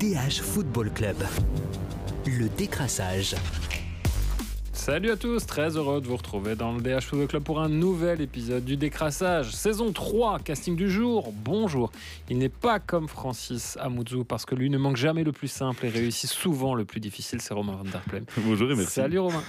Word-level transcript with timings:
DH 0.00 0.40
Football 0.40 0.90
Club. 0.92 1.16
Le 2.24 2.48
décrassage. 2.48 3.34
Salut 4.72 5.10
à 5.10 5.16
tous, 5.16 5.44
très 5.44 5.76
heureux 5.76 6.00
de 6.00 6.06
vous 6.06 6.16
retrouver 6.16 6.56
dans 6.56 6.72
le 6.72 6.80
DH 6.80 7.02
Football 7.02 7.28
Club 7.28 7.42
pour 7.42 7.60
un 7.60 7.68
nouvel 7.68 8.22
épisode 8.22 8.64
du 8.64 8.78
décrassage. 8.78 9.52
Saison 9.52 9.92
3, 9.92 10.38
casting 10.38 10.74
du 10.74 10.90
jour, 10.90 11.34
bonjour. 11.44 11.92
Il 12.30 12.38
n'est 12.38 12.48
pas 12.48 12.78
comme 12.78 13.08
Francis 13.08 13.76
Amouzou 13.78 14.24
parce 14.24 14.46
que 14.46 14.54
lui 14.54 14.70
ne 14.70 14.78
manque 14.78 14.96
jamais 14.96 15.22
le 15.22 15.32
plus 15.32 15.48
simple 15.48 15.84
et 15.84 15.90
réussit 15.90 16.30
souvent 16.30 16.74
le 16.74 16.86
plus 16.86 17.00
difficile, 17.00 17.42
c'est 17.42 17.52
Romain 17.52 17.74
Van 17.74 17.84
Der 17.84 18.00
Pleem. 18.00 18.24
Bonjour 18.38 18.70
et 18.70 18.76
merci. 18.76 18.92
Salut 18.92 19.18
Romain. 19.18 19.44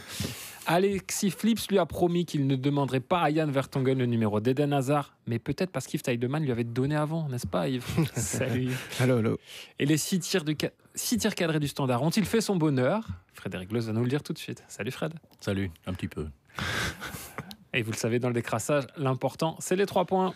Alexis 0.68 1.32
Flips 1.32 1.68
lui 1.70 1.80
a 1.80 1.86
promis 1.86 2.26
qu'il 2.26 2.46
ne 2.48 2.56
demanderait 2.56 3.00
pas 3.00 3.20
à 3.22 3.30
Yann 3.32 3.50
Vertonghen 3.50 3.98
le 3.98 4.06
numéro 4.06 4.40
d'Eden 4.40 4.74
Hazard, 4.74 5.16
mais 5.26 5.40
peut-être 5.40 5.72
parce 5.72 5.88
qu'Yves 5.88 6.04
Teidemann 6.04 6.44
lui 6.44 6.52
avait 6.52 6.64
donné 6.64 6.96
avant, 6.96 7.28
n'est-ce 7.30 7.48
pas 7.48 7.68
Yves 7.68 7.84
Salut 8.16 8.66
Yves. 8.66 8.80
Allô, 9.00 9.18
allô. 9.18 9.38
Et 9.80 9.86
les 9.86 9.98
six 9.98 10.20
tirs, 10.20 10.44
du 10.44 10.56
ca- 10.60 10.70
six 10.94 11.18
tirs 11.18 11.34
cadrés 11.36 11.60
du 11.60 11.68
standard 11.68 12.04
ont-ils 12.04 12.26
fait 12.26 12.42
son 12.42 12.56
bonheur? 12.56 13.08
Frédéric 13.34 13.72
Loz 13.72 13.88
va 13.88 13.94
nous 13.94 14.04
le 14.04 14.10
dire 14.10 14.22
tout 14.24 14.34
de 14.34 14.38
suite. 14.38 14.64
Salut 14.68 14.92
Fred. 14.92 15.14
Salut, 15.40 15.72
un 15.88 15.94
petit 15.94 16.08
peu. 16.08 16.28
Et 17.74 17.82
vous 17.82 17.92
le 17.92 17.98
savez, 17.98 18.20
dans 18.20 18.28
le 18.28 18.34
décrassage, 18.34 18.86
l'important, 18.98 19.56
c'est 19.60 19.76
les 19.76 19.86
trois 19.86 20.06
points. 20.06 20.34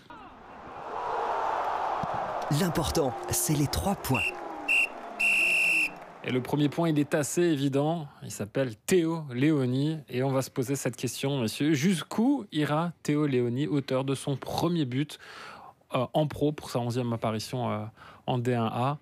L'important, 2.62 3.14
c'est 3.30 3.54
les 3.56 3.68
trois 3.68 3.96
points. 3.96 4.22
Et 6.28 6.32
le 6.32 6.42
premier 6.42 6.70
point, 6.70 6.90
il 6.90 6.98
est 6.98 7.14
assez 7.14 7.44
évident. 7.44 8.08
Il 8.24 8.32
s'appelle 8.32 8.76
Théo 8.88 9.26
Léoni. 9.32 10.00
Et 10.10 10.24
on 10.24 10.32
va 10.32 10.42
se 10.42 10.50
poser 10.50 10.76
cette 10.76 10.96
question, 10.96 11.40
messieurs. 11.40 11.76
Jusqu'où 11.76 12.46
ira 12.52 12.94
Théo 13.04 13.28
Léoni, 13.28 13.68
auteur 13.68 14.04
de 14.04 14.16
son 14.16 14.36
premier 14.36 14.86
but 14.86 15.20
euh, 15.94 16.08
en 16.14 16.26
pro 16.26 16.52
pour 16.52 16.72
sa 16.72 16.80
11e 16.80 17.14
apparition 17.14 17.70
euh, 17.70 17.86
en 18.26 18.40
D1A 18.40 18.98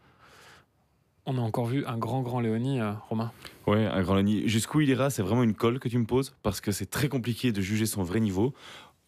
On 1.26 1.38
a 1.38 1.42
encore 1.42 1.68
vu 1.68 1.86
un 1.86 1.98
grand, 1.98 2.24
grand 2.24 2.42
Léoni, 2.42 2.82
euh, 2.82 2.92
Romain. 3.08 3.32
Ouais, 3.68 3.86
un 3.86 4.02
grand 4.02 4.16
Lani. 4.16 4.46
Jusqu'où 4.50 4.82
il 4.82 4.90
ira, 4.90 5.10
c'est 5.10 5.22
vraiment 5.22 5.44
une 5.44 5.56
colle 5.56 5.80
que 5.80 5.88
tu 5.88 5.98
me 6.00 6.06
poses 6.06 6.36
parce 6.44 6.60
que 6.60 6.74
c'est 6.74 6.90
très 6.90 7.08
compliqué 7.08 7.54
de 7.54 7.62
juger 7.62 7.86
son 7.86 8.04
vrai 8.04 8.20
niveau. 8.20 8.54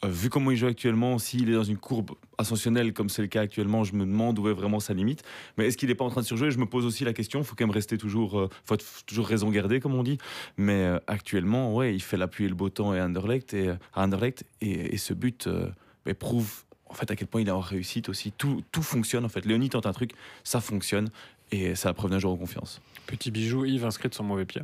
Euh, 0.06 0.10
vu 0.10 0.30
comment 0.30 0.52
il 0.52 0.58
joue 0.58 0.68
actuellement, 0.68 1.18
s'il 1.18 1.50
est 1.50 1.54
dans 1.54 1.64
une 1.64 1.78
courbe 1.78 2.12
ascensionnelle 2.38 2.94
comme 2.94 3.10
c'est 3.10 3.22
le 3.22 3.28
cas 3.28 3.42
actuellement, 3.42 3.84
je 3.84 3.94
me 3.94 4.06
demande 4.06 4.38
où 4.40 4.48
est 4.50 4.54
vraiment 4.54 4.80
sa 4.80 4.94
limite. 4.94 5.24
Mais 5.58 5.68
est-ce 5.68 5.78
qu'il 5.78 5.90
n'est 5.90 5.96
pas 5.96 6.06
en 6.06 6.10
train 6.10 6.22
de 6.22 6.26
surjouer? 6.26 6.52
Je 6.52 6.58
me 6.58 6.66
pose 6.66 6.86
aussi 6.86 7.04
la 7.04 7.14
question. 7.14 7.40
Il 7.40 7.46
faut 7.46 7.56
quand 7.56 7.66
même 7.66 7.74
rester 7.74 7.98
toujours, 7.98 8.40
euh, 8.40 8.50
faut 8.66 8.78
toujours 9.06 9.28
raison 9.28 9.50
garder 9.50 9.80
comme 9.80 9.96
on 9.96 10.04
dit. 10.04 10.18
Mais 10.58 10.84
euh, 10.84 11.00
actuellement, 11.08 11.74
ouais, 11.74 11.96
il 11.96 12.02
fait 12.02 12.18
la 12.18 12.28
pluie 12.28 12.46
et 12.46 12.50
le 12.50 12.56
beau 12.56 12.70
temps 12.70 12.94
et 12.94 13.02
Anderlecht 13.02 13.54
et 13.54 13.70
euh, 13.70 13.76
à 13.94 14.04
Anderlecht 14.04 14.46
et, 14.62 14.98
ce 14.98 15.14
but 15.14 15.48
euh, 15.48 15.70
ben, 16.06 16.16
prouve 16.16 16.64
en 16.88 16.94
fait 16.94 17.10
à 17.12 17.16
quel 17.16 17.28
point 17.28 17.42
il 17.42 17.48
est 17.48 17.52
en 17.52 17.60
réussite 17.60 18.10
aussi. 18.10 18.32
Tout, 18.32 18.64
tout 18.72 18.84
fonctionne 18.84 19.26
en 19.26 19.30
fait. 19.30 19.46
Léonie 19.46 19.70
tente 19.70 19.86
un 19.86 19.94
truc, 19.94 20.12
ça 20.44 20.62
fonctionne 20.62 21.10
et 21.52 21.76
c'est 21.76 21.88
la 21.88 21.94
preuve 21.94 22.12
d'un 22.12 22.20
joueur 22.20 22.34
en 22.34 22.38
confiance. 22.38 22.82
Petit 23.08 23.32
bijou, 23.32 23.66
Yves 23.66 23.86
inscrit 23.86 24.10
de 24.10 24.16
son 24.16 24.24
mauvais 24.24 24.46
pied. 24.46 24.62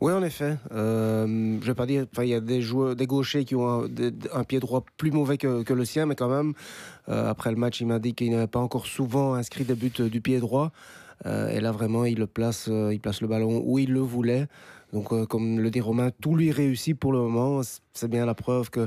Oui, 0.00 0.12
en 0.12 0.22
effet. 0.22 0.56
Euh, 0.72 1.58
je 1.60 1.66
vais 1.66 1.74
pas 1.74 1.86
dire. 1.86 2.06
Il 2.18 2.28
y 2.28 2.34
a 2.34 2.40
des 2.40 2.60
joueurs, 2.60 2.96
des 2.96 3.06
gauchers 3.06 3.44
qui 3.44 3.54
ont 3.54 3.84
un, 4.32 4.44
pied 4.44 4.60
droit 4.60 4.84
plus 4.96 5.10
mauvais 5.10 5.38
que, 5.38 5.62
que 5.62 5.72
le 5.72 5.84
sien, 5.84 6.06
mais 6.06 6.14
quand 6.14 6.28
même, 6.28 6.54
euh, 7.08 7.30
après 7.30 7.50
le 7.50 7.56
match, 7.56 7.80
il 7.80 7.86
m'a 7.86 7.98
dit 7.98 8.14
qu'il 8.14 8.30
n'avait 8.30 8.46
pas 8.46 8.58
encore 8.58 8.86
souvent 8.86 9.34
inscrit 9.34 9.64
des 9.64 9.74
buts 9.74 9.92
euh, 10.00 10.08
du 10.08 10.20
pied 10.20 10.40
droit. 10.40 10.72
Euh, 11.26 11.48
et 11.48 11.60
là, 11.60 11.72
vraiment, 11.72 12.04
il 12.04 12.18
le 12.18 12.26
place, 12.26 12.68
euh, 12.68 12.92
il 12.92 13.00
place 13.00 13.20
le 13.20 13.28
ballon 13.28 13.62
où 13.64 13.78
il 13.78 13.92
le 13.92 14.00
voulait. 14.00 14.46
Donc, 14.94 15.12
euh, 15.12 15.26
comme 15.26 15.58
le 15.58 15.70
dit 15.72 15.80
Romain, 15.80 16.10
tout 16.22 16.36
lui 16.36 16.52
réussit 16.52 16.96
pour 16.96 17.12
le 17.12 17.18
moment. 17.18 17.62
C'est 17.94 18.08
bien 18.08 18.24
la 18.24 18.34
preuve 18.34 18.70
que 18.70 18.86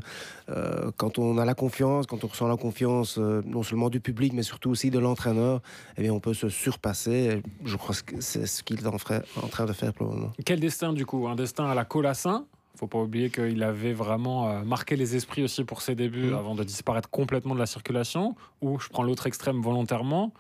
euh, 0.49 0.89
quand 0.95 1.19
on 1.19 1.37
a 1.37 1.43
la 1.43 1.53
confiance, 1.53 2.07
quand 2.07 2.23
on 2.23 2.27
ressent 2.27 2.47
la 2.47 2.55
confiance, 2.55 3.17
euh, 3.17 3.41
non 3.45 3.61
seulement 3.61 3.89
du 3.89 3.99
public, 3.99 4.31
mais 4.33 4.43
surtout 4.43 4.69
aussi 4.69 4.89
de 4.89 4.99
l'entraîneur, 4.99 5.61
eh 5.97 6.03
bien, 6.03 6.13
on 6.13 6.21
peut 6.21 6.33
se 6.33 6.47
surpasser. 6.47 7.41
Je 7.65 7.75
crois 7.75 7.93
que 8.05 8.21
c'est 8.21 8.45
ce 8.45 8.63
qu'il 8.63 8.79
est 8.79 8.87
en, 8.87 8.97
train 8.97 9.65
de 9.65 9.73
faire 9.73 9.91
pour 9.93 10.07
le 10.07 10.13
moment. 10.13 10.31
Quel 10.45 10.61
destin 10.61 10.93
du 10.93 11.05
coup? 11.05 11.27
Un 11.27 11.35
destin 11.35 11.65
à 11.65 11.75
la 11.75 11.83
Colassin 11.85 12.45
faut 12.77 12.85
pas 12.85 12.99
oublier 12.99 13.31
qu'il 13.31 13.63
avait 13.63 13.91
vraiment 13.93 14.63
marqué 14.63 14.95
les 14.95 15.15
esprits 15.15 15.41
aussi 15.43 15.63
pour 15.63 15.81
ses 15.81 15.95
débuts 15.95 16.27
Mhm. 16.27 16.35
avant 16.35 16.53
de 16.53 16.63
disparaître 16.63 17.09
complètement 17.09 17.55
de 17.55 17.59
la 17.59 17.65
circulation. 17.65 18.35
Ou 18.61 18.77
je 18.77 18.87
prends 18.89 19.01
l'autre 19.01 19.25
extrême 19.25 19.61
volontairement, 19.61 20.31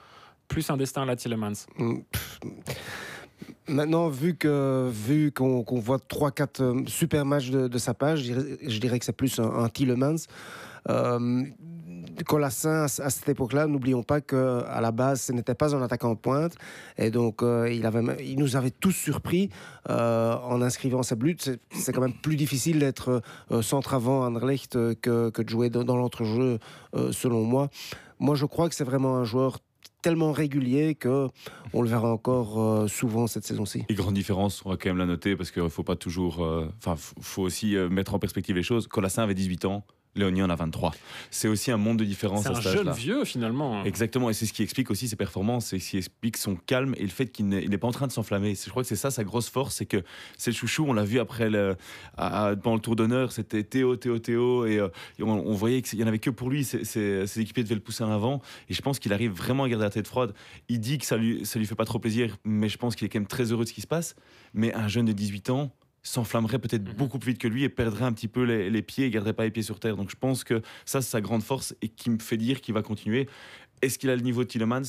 plus 0.47 0.69
un 0.69 0.77
destin 0.77 1.03
à 1.03 1.05
la 1.05 1.15
Tillemans. 1.15 1.65
Mm. 1.77 1.99
Maintenant, 3.67 4.07
vu 4.07 4.37
vu 4.89 5.31
qu'on 5.31 5.63
voit 5.79 5.97
3-4 5.97 6.61
euh, 6.61 6.83
super 6.87 7.25
matchs 7.25 7.49
de, 7.49 7.77
sa 7.77 7.93
page, 7.93 8.23
je 8.23 8.79
dirais, 8.79 8.97
que 8.97 9.05
c'est 9.05 9.11
plus 9.11 9.39
un, 9.39 9.49
un 9.49 9.69
Tielemans. 9.69 10.15
Euh, 10.89 11.43
Colassin, 12.25 12.83
à, 12.83 12.87
cette 12.87 13.29
époque-là, 13.29 13.67
n'oublions 13.67 14.03
pas 14.03 14.21
que 14.21 14.63
à 14.67 14.81
la 14.81 14.91
base, 14.91 15.21
ce 15.21 15.33
n'était 15.33 15.53
pas 15.53 15.75
un 15.75 15.81
attaquant 15.81 16.15
pointe, 16.15 16.55
et 16.97 17.11
donc 17.11 17.43
euh, 17.43 17.69
il, 17.69 18.39
nous 18.39 18.55
avait 18.55 18.71
tous 18.71 18.91
surpris 18.91 19.49
euh, 19.89 20.35
en 20.35 20.61
inscrivant 20.61 21.03
sa 21.03 21.15
buts. 21.15 21.37
C'est- 21.39 21.91
quand 21.91 22.01
même 22.01 22.13
plus 22.13 22.35
difficile 22.35 22.79
d'être 22.79 23.21
centre 23.61 23.93
avant 23.93 24.23
à 24.23 24.27
Anderlecht 24.27 24.73
que, 25.01 25.29
que 25.29 25.41
de 25.41 25.49
jouer 25.49 25.69
dans, 25.69 25.83
dans 25.83 25.97
l'entrejeu, 25.97 26.59
selon 27.11 27.43
moi. 27.43 27.69
Moi, 28.19 28.35
je 28.35 28.45
crois 28.45 28.67
que 28.67 28.75
c'est 28.75 28.83
vraiment 28.83 29.17
un 29.17 29.23
joueur 29.23 29.59
tellement 30.01 30.31
régulier 30.31 30.95
que 30.95 31.27
on 31.73 31.81
le 31.81 31.89
verra 31.89 32.11
encore 32.11 32.61
euh, 32.61 32.87
souvent 32.87 33.27
cette 33.27 33.45
saison-ci. 33.45 33.83
Et 33.89 33.93
grande 33.93 34.13
différence, 34.13 34.63
on 34.65 34.69
va 34.69 34.77
quand 34.77 34.89
même 34.89 34.97
la 34.97 35.05
noter 35.05 35.35
parce 35.35 35.51
qu'il 35.51 35.69
faut 35.69 35.83
pas 35.83 35.95
toujours. 35.95 36.43
euh, 36.43 36.69
Enfin, 36.77 36.95
faut 36.97 37.41
aussi 37.41 37.75
euh, 37.75 37.89
mettre 37.89 38.13
en 38.13 38.19
perspective 38.19 38.55
les 38.55 38.63
choses. 38.63 38.87
Colassin 38.87 39.23
avait 39.23 39.33
18 39.33 39.65
ans, 39.65 39.85
Léonie 40.17 40.41
en 40.41 40.49
a 40.49 40.55
23. 40.55 40.93
C'est 41.31 41.47
aussi 41.47 41.71
un 41.71 41.77
monde 41.77 41.97
de 41.97 42.05
différence 42.05 42.43
C'est 42.43 42.49
à 42.49 42.51
un 42.57 42.61
cet 42.61 42.73
jeune 42.73 42.91
vieux 42.91 43.23
finalement. 43.25 43.83
Exactement, 43.83 44.29
et 44.29 44.33
c'est 44.33 44.45
ce 44.45 44.53
qui 44.53 44.63
explique 44.63 44.91
aussi 44.91 45.07
ses 45.07 45.15
performances, 45.15 45.67
c'est 45.67 45.79
ce 45.79 45.89
qui 45.91 45.97
explique 45.97 46.37
son 46.37 46.55
calme 46.55 46.93
et 46.97 47.03
le 47.03 47.07
fait 47.09 47.27
qu'il 47.27 47.47
n'est 47.47 47.77
pas 47.77 47.87
en 47.87 47.91
train 47.91 48.07
de 48.07 48.11
s'enflammer. 48.11 48.55
Je 48.55 48.69
crois 48.69 48.83
que 48.83 48.89
c'est 48.89 48.95
ça 48.95 49.11
sa 49.11 49.23
grosse 49.23 49.49
force, 49.49 49.75
c'est 49.75 49.85
que 49.85 50.03
c'est 50.37 50.51
le 50.51 50.55
chouchou. 50.55 50.85
On 50.87 50.93
l'a 50.93 51.03
vu 51.03 51.19
après 51.19 51.49
le, 51.49 51.75
à- 52.17 52.47
à- 52.47 52.55
pendant 52.55 52.75
le 52.75 52.81
tour 52.81 52.95
d'honneur, 52.95 53.31
c'était 53.31 53.63
Théo, 53.63 53.95
Théo, 53.95 54.19
Théo, 54.19 54.65
et, 54.65 54.79
euh, 54.79 54.87
et 55.19 55.23
on, 55.23 55.29
on 55.47 55.53
voyait 55.53 55.81
qu'il 55.81 55.97
n'y 55.99 56.03
en 56.03 56.07
avait 56.07 56.19
que 56.19 56.29
pour 56.29 56.49
lui. 56.49 56.63
Ses, 56.63 56.83
ses- 56.83 57.27
ses 57.27 57.41
équipiers 57.41 57.63
devaient 57.63 57.75
le 57.75 57.81
pousser 57.81 58.03
en 58.03 58.11
avant, 58.11 58.41
et 58.69 58.73
je 58.73 58.81
pense 58.81 58.99
qu'il 58.99 59.13
arrive 59.13 59.31
vraiment 59.31 59.63
à 59.65 59.69
garder 59.69 59.85
la 59.85 59.89
tête 59.91 60.07
froide. 60.07 60.33
Il 60.69 60.79
dit 60.79 60.97
que 60.97 61.05
ça 61.05 61.17
lui, 61.17 61.45
ça 61.45 61.59
lui 61.59 61.65
fait 61.65 61.75
pas 61.75 61.85
trop 61.85 61.99
plaisir, 61.99 62.37
mais 62.43 62.69
je 62.69 62.77
pense 62.77 62.95
qu'il 62.95 63.05
est 63.05 63.09
quand 63.09 63.19
même 63.19 63.27
très 63.27 63.51
heureux 63.51 63.63
de 63.63 63.69
ce 63.69 63.73
qui 63.73 63.81
se 63.81 63.87
passe. 63.87 64.15
Mais 64.53 64.73
un 64.73 64.87
jeune 64.87 65.05
de 65.05 65.11
18 65.13 65.49
ans 65.51 65.71
s'enflammerait 66.03 66.59
peut-être 66.59 66.87
Mhm. 66.87 66.93
beaucoup 66.95 67.19
plus 67.19 67.31
vite 67.33 67.41
que 67.41 67.47
lui 67.47 67.63
et 67.63 67.69
perdrait 67.69 68.05
un 68.05 68.13
petit 68.13 68.27
peu 68.27 68.43
les, 68.43 68.69
les 68.69 68.81
pieds 68.81 69.05
et 69.05 69.09
garderait 69.09 69.33
pas 69.33 69.43
les 69.43 69.51
pieds 69.51 69.63
sur 69.63 69.79
terre. 69.79 69.95
Donc 69.97 70.09
je 70.09 70.15
pense 70.15 70.43
que 70.43 70.61
ça, 70.85 71.01
c'est 71.01 71.09
sa 71.11 71.21
grande 71.21 71.43
force 71.43 71.75
et 71.81 71.89
qui 71.89 72.09
me 72.09 72.19
fait 72.19 72.37
dire 72.37 72.61
qu'il 72.61 72.73
va 72.73 72.81
continuer. 72.81 73.27
Est-ce 73.81 73.99
qu'il 73.99 74.09
a 74.09 74.15
le 74.15 74.21
niveau 74.21 74.43
de 74.43 74.47
Tillemans 74.49 74.81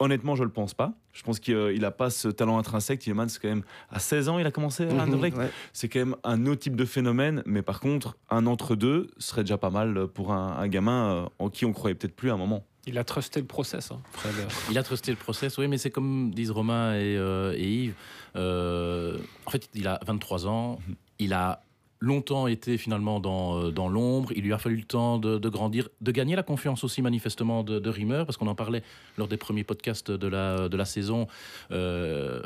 Honnêtement, 0.00 0.34
je 0.34 0.42
le 0.44 0.50
pense 0.50 0.72
pas. 0.74 0.94
Je 1.12 1.22
pense 1.22 1.38
qu'il 1.40 1.80
n'a 1.80 1.90
pas 1.90 2.08
ce 2.10 2.28
talent 2.28 2.58
intrinsèque. 2.58 3.00
Tillemans, 3.00 3.28
c'est 3.28 3.40
quand 3.40 3.48
même 3.48 3.62
à 3.90 3.98
16 3.98 4.28
ans, 4.30 4.38
il 4.38 4.46
a 4.46 4.50
commencé 4.50 4.84
à. 4.84 4.88
Ouais. 5.36 5.50
C'est 5.74 5.88
quand 5.90 5.98
même 6.00 6.16
un 6.24 6.46
autre 6.46 6.62
type 6.62 6.74
de 6.74 6.84
phénomène, 6.86 7.42
mais 7.46 7.60
par 7.62 7.80
contre, 7.80 8.16
un 8.30 8.46
entre-deux 8.46 9.08
serait 9.18 9.42
déjà 9.44 9.58
pas 9.58 9.70
mal 9.70 10.06
pour 10.08 10.32
un, 10.32 10.56
un 10.58 10.68
gamin 10.68 11.12
euh, 11.24 11.28
en 11.38 11.50
qui 11.50 11.66
on 11.66 11.72
croyait 11.72 11.94
peut-être 11.94 12.16
plus 12.16 12.30
à 12.30 12.34
un 12.34 12.38
moment. 12.38 12.64
Il 12.86 12.96
a 12.96 13.04
trusté 13.04 13.40
le 13.40 13.46
process. 13.46 13.90
hein, 13.92 14.00
Fred. 14.12 14.32
Il 14.70 14.78
a 14.78 14.82
trusté 14.82 15.10
le 15.12 15.18
process, 15.18 15.58
oui, 15.58 15.68
mais 15.68 15.76
c'est 15.76 15.90
comme 15.90 16.30
disent 16.32 16.50
Romain 16.50 16.94
et, 16.94 17.14
euh, 17.18 17.52
et 17.54 17.68
Yves. 17.70 17.94
euh, 18.36 19.18
en 19.44 19.50
fait, 19.50 19.68
il 19.74 19.86
a 19.86 20.00
23 20.06 20.46
ans. 20.46 20.78
Il 21.18 21.34
a 21.34 21.62
longtemps 22.00 22.46
été 22.46 22.78
finalement 22.78 23.20
dans, 23.20 23.58
euh, 23.58 23.70
dans 23.70 23.88
l'ombre. 23.88 24.32
Il 24.34 24.42
lui 24.42 24.52
a 24.52 24.58
fallu 24.58 24.76
le 24.76 24.84
temps 24.84 25.18
de, 25.18 25.48
grandir, 25.48 25.88
de 26.00 26.10
gagner 26.10 26.34
la 26.34 26.42
confiance 26.42 26.82
aussi 26.82 27.02
manifestement 27.02 27.62
de, 27.62 27.78
de 27.78 27.90
Rimmer, 27.90 28.24
parce 28.26 28.36
qu'on 28.36 28.46
en 28.46 28.54
parlait 28.54 28.82
lors 29.18 29.28
des 29.28 29.36
premiers 29.36 29.64
podcasts 29.64 30.10
de 30.10 30.26
la, 30.26 30.68
de 30.68 30.76
la 30.76 30.84
saison. 30.84 31.26
Euh, 31.70 32.42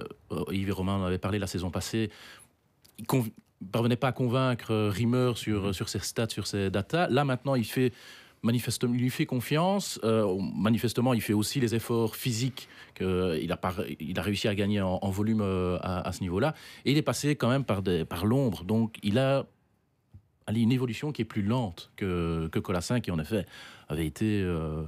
Yves 0.51 0.69
et 0.69 0.73
Romain 0.73 0.97
en 0.97 1.05
avaient 1.05 1.19
parlé 1.19 1.39
la 1.39 1.47
saison 1.47 1.71
passée. 1.71 2.11
Il 2.99 3.07
ne 3.11 3.69
parvenait 3.71 3.97
pas 3.97 4.09
à 4.09 4.13
convaincre 4.13 4.73
euh, 4.73 4.91
Rimmer 4.91 5.33
sur, 5.37 5.75
sur 5.75 5.89
ses 5.89 6.01
stats, 6.01 6.29
sur 6.29 6.47
ses 6.47 6.71
datas. 6.71 7.09
Là, 7.09 7.25
maintenant, 7.25 7.55
il 7.55 7.65
fait 7.65 7.93
manifestement, 8.45 8.95
il 8.95 9.01
lui 9.01 9.11
fait 9.11 9.27
confiance. 9.27 9.99
Euh, 10.05 10.39
manifestement, 10.55 11.15
il 11.15 11.21
fait 11.21 11.33
aussi 11.33 11.59
les 11.59 11.75
efforts 11.75 12.15
physiques 12.15 12.69
qu'il 12.95 13.51
a, 13.51 13.57
par- 13.57 13.81
il 13.99 14.17
a 14.19 14.23
réussi 14.23 14.47
à 14.47 14.55
gagner 14.55 14.81
en, 14.81 14.99
en 15.03 15.11
volume 15.11 15.41
euh, 15.41 15.79
à, 15.83 16.07
à 16.07 16.13
ce 16.13 16.21
niveau-là. 16.21 16.55
Et 16.85 16.93
il 16.93 16.97
est 16.99 17.03
passé 17.03 17.35
quand 17.35 17.49
même 17.49 17.65
par, 17.65 17.83
des, 17.83 18.05
par 18.05 18.25
l'ombre. 18.27 18.63
Donc, 18.63 18.97
il 19.03 19.19
a 19.19 19.47
allez, 20.47 20.61
une 20.61 20.71
évolution 20.73 21.11
qui 21.11 21.23
est 21.23 21.25
plus 21.25 21.43
lente 21.43 21.91
que, 21.97 22.49
que 22.53 22.59
Colassin, 22.61 23.01
qui 23.01 23.11
en 23.11 23.19
effet 23.19 23.47
avait 23.89 24.07
été 24.07 24.41
euh, 24.43 24.83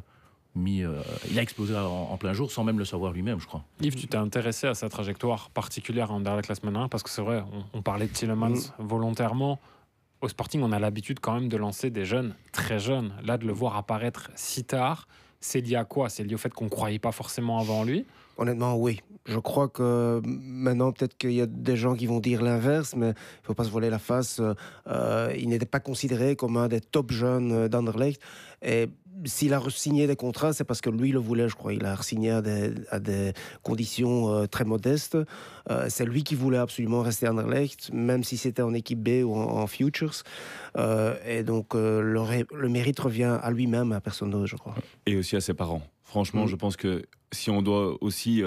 mis. 0.55 0.83
euh, 0.85 1.01
il 1.31 1.39
a 1.39 1.43
explosé 1.43 1.75
en, 1.77 1.87
en 2.13 2.17
plein 2.19 2.33
jour 2.35 2.53
sans 2.53 2.63
même 2.63 2.79
le 2.79 2.85
savoir 2.85 3.13
lui-même, 3.13 3.41
je 3.41 3.47
crois. 3.47 3.65
Yves, 3.81 3.97
tu 3.97 4.07
t'es 4.07 4.17
intéressé 4.19 4.67
à 4.67 4.75
sa 4.75 4.89
trajectoire 4.89 5.51
particulière 5.51 6.13
en 6.13 6.21
derrière 6.21 6.37
la 6.37 6.43
classe 6.43 6.61
1 6.63 6.89
parce 6.89 7.03
que 7.03 7.11
c'est 7.11 7.23
vrai, 7.23 7.43
on, 7.73 7.79
on 7.79 7.83
parlait 7.83 8.07
de 8.07 8.13
Tillemans 8.13 8.55
volontairement. 8.79 9.59
Au 10.23 10.29
Sporting, 10.29 10.63
on 10.63 10.73
a 10.73 10.79
l'habitude 10.79 11.21
quand 11.21 11.35
même 11.35 11.49
de 11.49 11.57
lancer 11.57 11.91
des 11.91 12.07
jeunes 12.07 12.35
très 12.53 12.79
jeunes. 12.79 13.13
Là, 13.23 13.37
de 13.37 13.47
le 13.47 13.53
voir 13.53 13.77
apparaître 13.77 14.31
si 14.35 14.65
tard, 14.65 15.09
c'est 15.41 15.61
lié 15.61 15.77
à 15.77 15.85
quoi? 15.85 16.09
C'est 16.09 16.25
lié 16.25 16.35
au 16.35 16.39
fait 16.39 16.53
qu'on 16.53 16.65
ne 16.65 16.71
croyait 16.71 16.99
pas 16.99 17.13
forcément 17.13 17.59
avant 17.59 17.85
lui? 17.85 18.07
Honnêtement, 18.39 18.77
oui. 18.77 19.01
Je 19.27 19.39
crois 19.39 19.69
que 19.69 20.23
maintenant, 20.25 20.93
peut-être 20.93 21.19
qu'il 21.19 21.33
y 21.33 21.41
a 21.41 21.47
des 21.47 21.77
gens 21.77 21.95
qui 21.95 22.07
vont 22.07 22.21
dire 22.21 22.43
l'inverse, 22.43 22.95
mais 22.97 23.09
il 23.09 23.11
ne 23.11 23.45
faut 23.45 23.55
pas 23.55 23.65
se 23.65 23.71
voiler 23.71 23.91
la 23.91 23.99
face. 23.99 24.41
Euh, 24.87 25.35
il 25.37 25.49
n'était 25.49 25.67
pas 25.67 25.81
considéré 25.81 26.37
comme 26.37 26.57
un 26.57 26.69
des 26.69 26.81
top 26.81 27.13
jeunes 27.13 27.69
d'Anderlecht. 27.69 28.21
Et 28.63 28.89
s'il 29.25 29.55
a 29.55 29.63
signé 29.71 30.07
des 30.07 30.17
contrats, 30.17 30.53
c'est 30.53 30.65
parce 30.65 30.81
que 30.81 30.91
lui 30.91 31.13
le 31.13 31.19
voulait, 31.19 31.49
je 31.49 31.55
crois. 31.55 31.73
Il 31.73 31.85
a 31.85 31.97
signé 32.03 32.31
à 32.31 32.43
des, 32.43 32.73
à 32.91 32.99
des 32.99 33.33
conditions 33.63 34.33
euh, 34.33 34.47
très 34.47 34.65
modestes. 34.65 35.17
Euh, 35.71 35.87
c'est 35.89 36.05
lui 36.05 36.23
qui 36.25 36.35
voulait 36.35 36.59
absolument 36.59 37.03
rester 37.03 37.27
à 37.27 37.33
Anderlecht, 37.33 37.91
même 37.93 38.25
si 38.25 38.37
c'était 38.37 38.63
en 38.63 38.75
équipe 38.75 39.03
B 39.03 39.25
ou 39.25 39.35
en, 39.35 39.67
Futures. 39.67 40.23
Euh, 40.77 41.17
et 41.27 41.43
donc, 41.43 41.75
le, 41.75 42.45
le, 42.53 42.69
mérite 42.69 43.01
revient 43.01 43.39
à 43.43 43.51
lui-même, 43.51 43.93
à 43.93 44.01
personne 44.01 44.31
d'autre, 44.31 44.47
je 44.47 44.57
crois. 44.57 44.75
Et 45.07 45.17
aussi 45.17 45.35
à 45.37 45.41
ses 45.41 45.55
parents. 45.55 45.83
Franchement, 46.05 46.45
mm. 46.45 46.49
je 46.49 46.57
pense 46.57 46.77
que 46.77 47.03
si 47.33 47.51
on 47.51 47.63
doit 47.63 47.97
aussi 48.01 48.43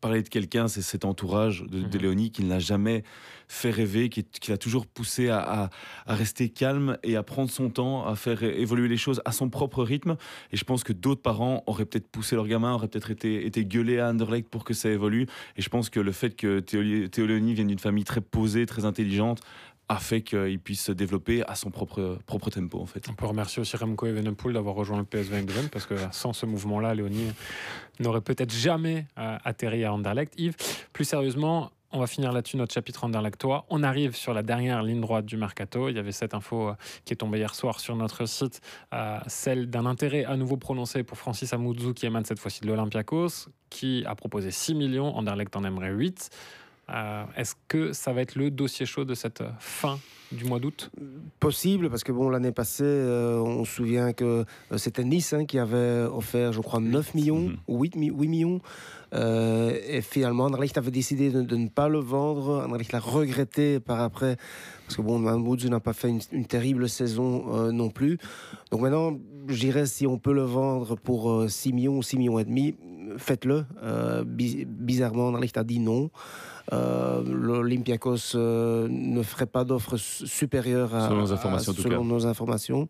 parler 0.00 0.22
de 0.22 0.28
quelqu'un, 0.28 0.68
c'est 0.68 0.82
cet 0.82 1.04
entourage 1.04 1.62
de, 1.62 1.82
de 1.82 1.98
mhm. 1.98 2.02
Léonie 2.02 2.30
qui 2.30 2.42
ne 2.42 2.48
l'a 2.48 2.58
jamais 2.58 3.04
fait 3.50 3.70
rêver, 3.70 4.08
qui, 4.08 4.24
l'a 4.48 4.56
toujours 4.56 4.86
poussé 4.86 5.28
à, 5.28 5.70
rester 6.06 6.48
calme 6.48 6.96
et 7.02 7.16
à 7.16 7.24
prendre 7.24 7.50
son 7.50 7.68
temps, 7.68 8.06
à 8.06 8.14
faire 8.14 8.44
évoluer 8.44 8.86
les 8.86 8.96
choses 8.96 9.20
à 9.24 9.32
son 9.32 9.50
propre 9.50 9.82
rythme. 9.82 10.16
Et 10.52 10.56
je 10.56 10.64
pense 10.64 10.84
que 10.84 10.92
d'autres 10.92 11.20
parents 11.20 11.64
auraient 11.66 11.84
peut-être 11.84 12.06
poussé 12.06 12.36
leur 12.36 12.46
gamin, 12.46 12.72
auraient 12.72 12.86
peut-être 12.86 13.10
été, 13.10 13.44
été 13.44 13.64
gueulés 13.64 13.98
à 13.98 14.08
Anderlecht 14.08 14.48
pour 14.48 14.62
que 14.62 14.72
ça 14.72 14.88
évolue. 14.88 15.26
Et 15.56 15.62
je 15.62 15.68
pense 15.68 15.90
que 15.90 15.98
le 15.98 16.12
fait 16.12 16.36
que 16.36 16.60
Théo, 16.60 17.08
Théo 17.08 17.26
Léonie 17.26 17.54
vienne 17.54 17.66
d'une 17.66 17.80
famille 17.80 18.04
très 18.04 18.20
posée, 18.20 18.66
très 18.66 18.84
intelligente, 18.84 19.40
a 19.90 19.96
fait 19.96 20.22
qu'il 20.22 20.60
puisse 20.60 20.84
se 20.84 20.92
développer 20.92 21.42
à 21.48 21.56
son 21.56 21.72
propre, 21.72 22.18
propre 22.24 22.48
tempo 22.48 22.78
en 22.80 22.86
fait. 22.86 23.08
On 23.10 23.14
peut 23.14 23.26
remercier 23.26 23.60
aussi 23.60 23.76
Remco 23.76 24.06
Evenepoel 24.06 24.54
d'avoir 24.54 24.76
rejoint 24.76 24.98
le 24.98 25.04
PSV 25.04 25.38
Eindhoven 25.38 25.68
parce 25.68 25.84
que 25.84 25.96
sans 26.12 26.32
ce 26.32 26.46
mouvement-là, 26.46 26.94
Léonie 26.94 27.32
n'aurait 27.98 28.20
peut-être 28.20 28.52
jamais 28.52 29.06
euh, 29.18 29.36
atterri 29.44 29.84
à 29.84 29.92
Anderlecht. 29.92 30.32
Yves, 30.38 30.54
plus 30.92 31.04
sérieusement, 31.04 31.72
on 31.90 31.98
va 31.98 32.06
finir 32.06 32.30
là-dessus 32.30 32.56
notre 32.56 32.72
chapitre 32.72 33.02
Anderlechtois. 33.02 33.66
On 33.68 33.82
arrive 33.82 34.14
sur 34.14 34.32
la 34.32 34.44
dernière 34.44 34.84
ligne 34.84 35.00
droite 35.00 35.26
du 35.26 35.36
mercato. 35.36 35.88
Il 35.88 35.96
y 35.96 35.98
avait 35.98 36.12
cette 36.12 36.34
info 36.34 36.68
euh, 36.68 36.74
qui 37.04 37.12
est 37.12 37.16
tombée 37.16 37.38
hier 37.38 37.56
soir 37.56 37.80
sur 37.80 37.96
notre 37.96 38.26
site, 38.26 38.60
euh, 38.94 39.18
celle 39.26 39.70
d'un 39.70 39.86
intérêt 39.86 40.24
à 40.24 40.36
nouveau 40.36 40.56
prononcé 40.56 41.02
pour 41.02 41.18
Francis 41.18 41.52
Amouzou 41.52 41.94
qui 41.94 42.06
émane 42.06 42.24
cette 42.24 42.38
fois-ci 42.38 42.60
de 42.60 42.68
l'Olympiakos, 42.68 43.48
qui 43.70 44.04
a 44.06 44.14
proposé 44.14 44.52
6 44.52 44.76
millions. 44.76 45.16
Anderlecht 45.16 45.56
en 45.56 45.64
aimerait 45.64 45.90
8. 45.90 46.30
Euh, 46.92 47.24
est-ce 47.36 47.54
que 47.68 47.92
ça 47.92 48.12
va 48.12 48.22
être 48.22 48.34
le 48.34 48.50
dossier 48.50 48.86
chaud 48.86 49.04
de 49.04 49.14
cette 49.14 49.42
fin 49.58 49.98
du 50.32 50.44
mois 50.44 50.58
d'août? 50.58 50.90
Possible, 51.38 51.88
parce 51.88 52.02
que 52.02 52.12
bon, 52.12 52.28
l'année 52.28 52.52
passée, 52.52 52.84
euh, 52.84 53.38
on 53.38 53.64
se 53.64 53.74
souvient 53.76 54.12
que 54.12 54.44
euh, 54.72 54.76
c'était 54.76 55.04
Nice 55.04 55.32
hein, 55.32 55.44
qui 55.44 55.58
avait 55.58 56.04
offert, 56.04 56.52
je 56.52 56.60
crois, 56.60 56.80
9 56.80 57.14
millions 57.14 57.52
ou 57.68 57.82
8, 57.82 57.96
millions. 57.96 58.60
et 59.12 60.00
finalement, 60.02 60.44
Anderlecht 60.44 60.78
avait 60.78 60.90
décidé 60.90 61.30
de, 61.30 61.56
ne 61.56 61.68
pas 61.68 61.88
le 61.88 61.98
vendre. 61.98 62.64
Anderlecht 62.64 62.92
l'a 62.92 63.00
regretté 63.00 63.78
par 63.78 64.00
après, 64.00 64.36
parce 64.86 64.96
que 64.96 65.02
bon, 65.02 65.20
Woods 65.20 65.68
n'a 65.68 65.80
pas 65.80 65.92
fait 65.92 66.08
une, 66.08 66.46
terrible 66.46 66.88
saison 66.88 67.70
non 67.72 67.90
plus. 67.90 68.18
Donc 68.72 68.80
maintenant, 68.80 69.16
je 69.48 69.58
dirais, 69.58 69.86
si 69.86 70.06
on 70.06 70.18
peut 70.18 70.32
le 70.32 70.42
vendre 70.42 70.96
pour 70.96 71.44
6 71.48 71.72
millions 71.72 71.98
ou 71.98 72.02
6 72.02 72.18
millions 72.18 72.38
et 72.38 72.44
demi, 72.44 72.76
faites-le. 73.16 73.64
bizarrement, 74.66 75.28
Anderlecht 75.28 75.56
a 75.56 75.64
dit 75.64 75.78
non. 75.78 76.10
Euh, 76.72 77.22
L'Olympiakos 77.26 78.34
euh, 78.36 78.86
ne 78.88 79.22
ferait 79.22 79.46
pas 79.46 79.64
d'offre 79.64 79.96
supérieure 79.96 80.94
à, 80.94 81.08
selon, 81.08 81.20
nos 81.20 81.32
informations, 81.32 81.72
selon 81.72 82.04
nos 82.04 82.26
informations. 82.26 82.88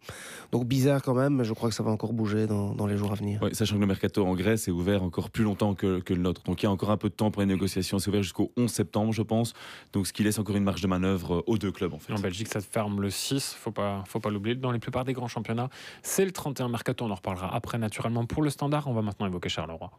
Donc 0.52 0.66
bizarre 0.66 1.02
quand 1.02 1.14
même, 1.14 1.36
mais 1.36 1.44
je 1.44 1.54
crois 1.54 1.68
que 1.68 1.74
ça 1.74 1.82
va 1.82 1.90
encore 1.90 2.12
bouger 2.12 2.46
dans, 2.46 2.86
les 2.86 2.96
jours 2.96 3.12
à 3.12 3.14
venir. 3.14 3.40
sachant 3.52 3.76
que 3.76 3.80
le 3.80 3.86
mercato 3.86 4.26
en 4.26 4.34
Grèce 4.34 4.68
est 4.68 4.70
ouvert 4.70 5.02
encore 5.02 5.30
plus 5.30 5.44
longtemps 5.44 5.74
que, 5.74 6.02
le 6.08 6.16
nôtre. 6.16 6.42
Donc 6.42 6.62
il 6.62 6.66
y 6.66 6.68
a 6.68 6.70
encore 6.70 6.90
un 6.90 6.96
peu 6.96 7.08
de 7.08 7.14
temps 7.14 7.30
pour 7.30 7.40
les 7.40 7.46
négociations. 7.46 7.98
C'est 7.98 8.08
ouvert 8.08 8.22
jusqu'au 8.22 8.52
11 8.56 8.70
septembre, 8.70 9.12
je 9.12 9.22
pense. 9.22 9.54
Donc 9.92 10.06
ce 10.06 10.12
qui 10.12 10.24
laisse 10.24 10.38
encore 10.38 10.56
une 10.56 10.64
marge 10.64 10.82
de 10.82 10.88
manœuvre 10.88 11.44
aux 11.46 11.56
deux 11.56 11.72
clubs. 11.72 11.94
En, 11.94 11.98
fait. 11.98 12.12
en 12.12 12.18
Belgique, 12.18 12.48
ça 12.48 12.60
se 12.60 12.66
ferme 12.66 13.00
le 13.00 13.10
6. 13.10 13.56
Faut 13.58 13.70
pas, 13.70 14.02
faut 14.06 14.20
pas 14.20 14.30
l'oublier. 14.30 14.56
Dans 14.56 14.72
les 14.72 14.78
plupart 14.78 15.04
des 15.04 15.12
grands 15.12 15.28
championnats, 15.28 15.70
c'est 16.02 16.24
le 16.24 16.32
31 16.32 16.68
mercato. 16.68 17.04
On 17.04 17.10
en 17.10 17.14
reparlera 17.14 17.54
après, 17.54 17.78
naturellement. 17.78 18.26
Pour 18.26 18.42
le 18.42 18.50
standard, 18.50 18.88
on 18.88 18.92
va 18.92 19.02
maintenant 19.02 19.26
évoquer 19.26 19.48
Charleroi. 19.48 19.90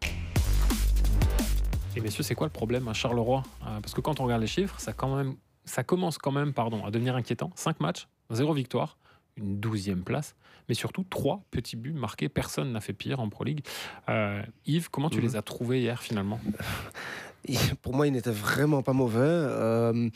Et 1.96 2.00
messieurs, 2.00 2.24
c'est 2.24 2.36
quoi 2.36 2.48
le 2.48 2.52
problème 2.52 2.88
à 2.88 2.94
Charleroi 2.94 3.44
euh, 3.64 3.80
Parce 3.82 3.94
que 3.94 4.02
quand 4.02 4.20
on 4.20 4.24
regarde 4.24 4.42
les 4.42 4.48
chiffres, 4.48 4.80
ça, 4.80 4.94
quand 4.94 5.16
même, 5.16 5.36
ça 5.66 5.84
commence 5.84 6.18
quand 6.18 6.32
même 6.32 6.54
pardon, 6.54 6.86
à 6.86 6.92
devenir 6.92 7.16
inquiétant. 7.16 7.52
5 7.56 7.82
matchs, 7.82 8.08
0 8.30 8.54
victoire, 8.54 8.98
une 9.36 9.60
douzième 9.60 10.04
place, 10.04 10.36
mais 10.70 10.76
surtout 10.76 11.04
3 11.10 11.44
petits 11.52 11.76
buts 11.76 11.92
marqués. 11.92 12.30
Personne 12.30 12.72
n'a 12.72 12.80
fait 12.80 12.94
pire 12.94 13.20
en 13.20 13.28
Pro 13.28 13.44
League. 13.44 13.66
Euh, 14.10 14.42
Yves, 14.66 14.90
comment 14.90 15.10
tu 15.10 15.18
mhm. 15.18 15.24
les 15.24 15.36
as 15.36 15.42
trouvés 15.42 15.82
hier 15.82 16.02
finalement? 16.02 16.40
Pour 17.82 17.96
moi, 17.96 18.08
ils 18.08 18.14
n'étaient 18.14 18.30
vraiment 18.30 18.84
pas 18.84 18.94
mauvais. 18.94 19.20
Euh, 19.20 20.10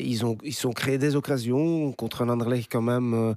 ils, 0.00 0.24
ont, 0.24 0.38
ils 0.42 0.66
ont 0.66 0.72
créé 0.72 0.98
des 0.98 1.14
occasions 1.14 1.92
contre 1.92 2.22
un 2.22 2.30
Anderlecht 2.30 2.72
quand 2.72 2.82
même 2.82 3.34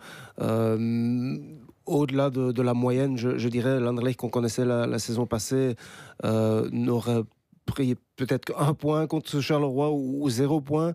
au-delà 1.85 2.30
de, 2.30 2.62
la 2.62 2.74
moyenne. 2.74 3.18
Je, 3.18 3.47
dirais 3.47 3.80
l'Anderlecht 3.80 4.19
qu'on 4.19 4.30
connaissait 4.30 4.65
la, 4.65 5.00
saison 5.00 5.25
passée 5.25 5.75
n'aurait 6.24 7.24
pris 7.65 7.95
peut-être 8.15 8.53
un 8.59 8.74
point 8.74 9.07
contre 9.07 9.39
Charleroi 9.39 9.91
ou, 9.91 10.30
zéro 10.30 10.62
point. 10.62 10.94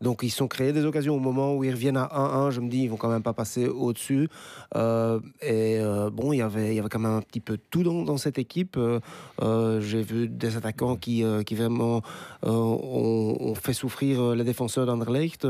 Donc 0.00 0.20
ils 0.22 0.30
sont 0.30 0.48
créés 0.48 0.72
des 0.72 0.84
occasions 0.84 1.14
au 1.14 1.18
moment 1.18 1.54
où 1.54 1.64
ils 1.64 1.70
reviennent 1.70 1.96
à 1.96 2.08
1-1. 2.08 2.50
Je 2.50 2.60
me 2.60 2.68
dis, 2.68 2.82
ils 2.82 2.90
vont 2.90 2.96
quand 2.96 3.08
même 3.08 3.22
pas 3.22 3.32
passer 3.32 3.66
au-dessus. 3.66 4.28
Euh, 4.76 5.20
et 5.40 5.78
euh, 5.78 6.10
bon, 6.10 6.32
il 6.32 6.38
y 6.38 6.42
avait, 6.42 6.80
quand 6.90 6.98
même 6.98 7.12
un 7.12 7.22
petit 7.22 7.40
peu 7.40 7.58
tout 7.70 7.82
dans, 7.82 8.16
cette 8.16 8.38
équipe. 8.38 8.76
Euh, 8.76 9.80
j'ai 9.80 10.02
vu 10.02 10.28
des 10.28 10.56
attaquants 10.56 10.96
qui, 10.96 11.24
qui 11.46 11.54
vraiment 11.54 12.02
ont, 12.42 13.47
souffrir 13.72 14.34
les 14.34 14.44
défenseurs 14.44 14.86
d'Anderlecht. 14.86 15.46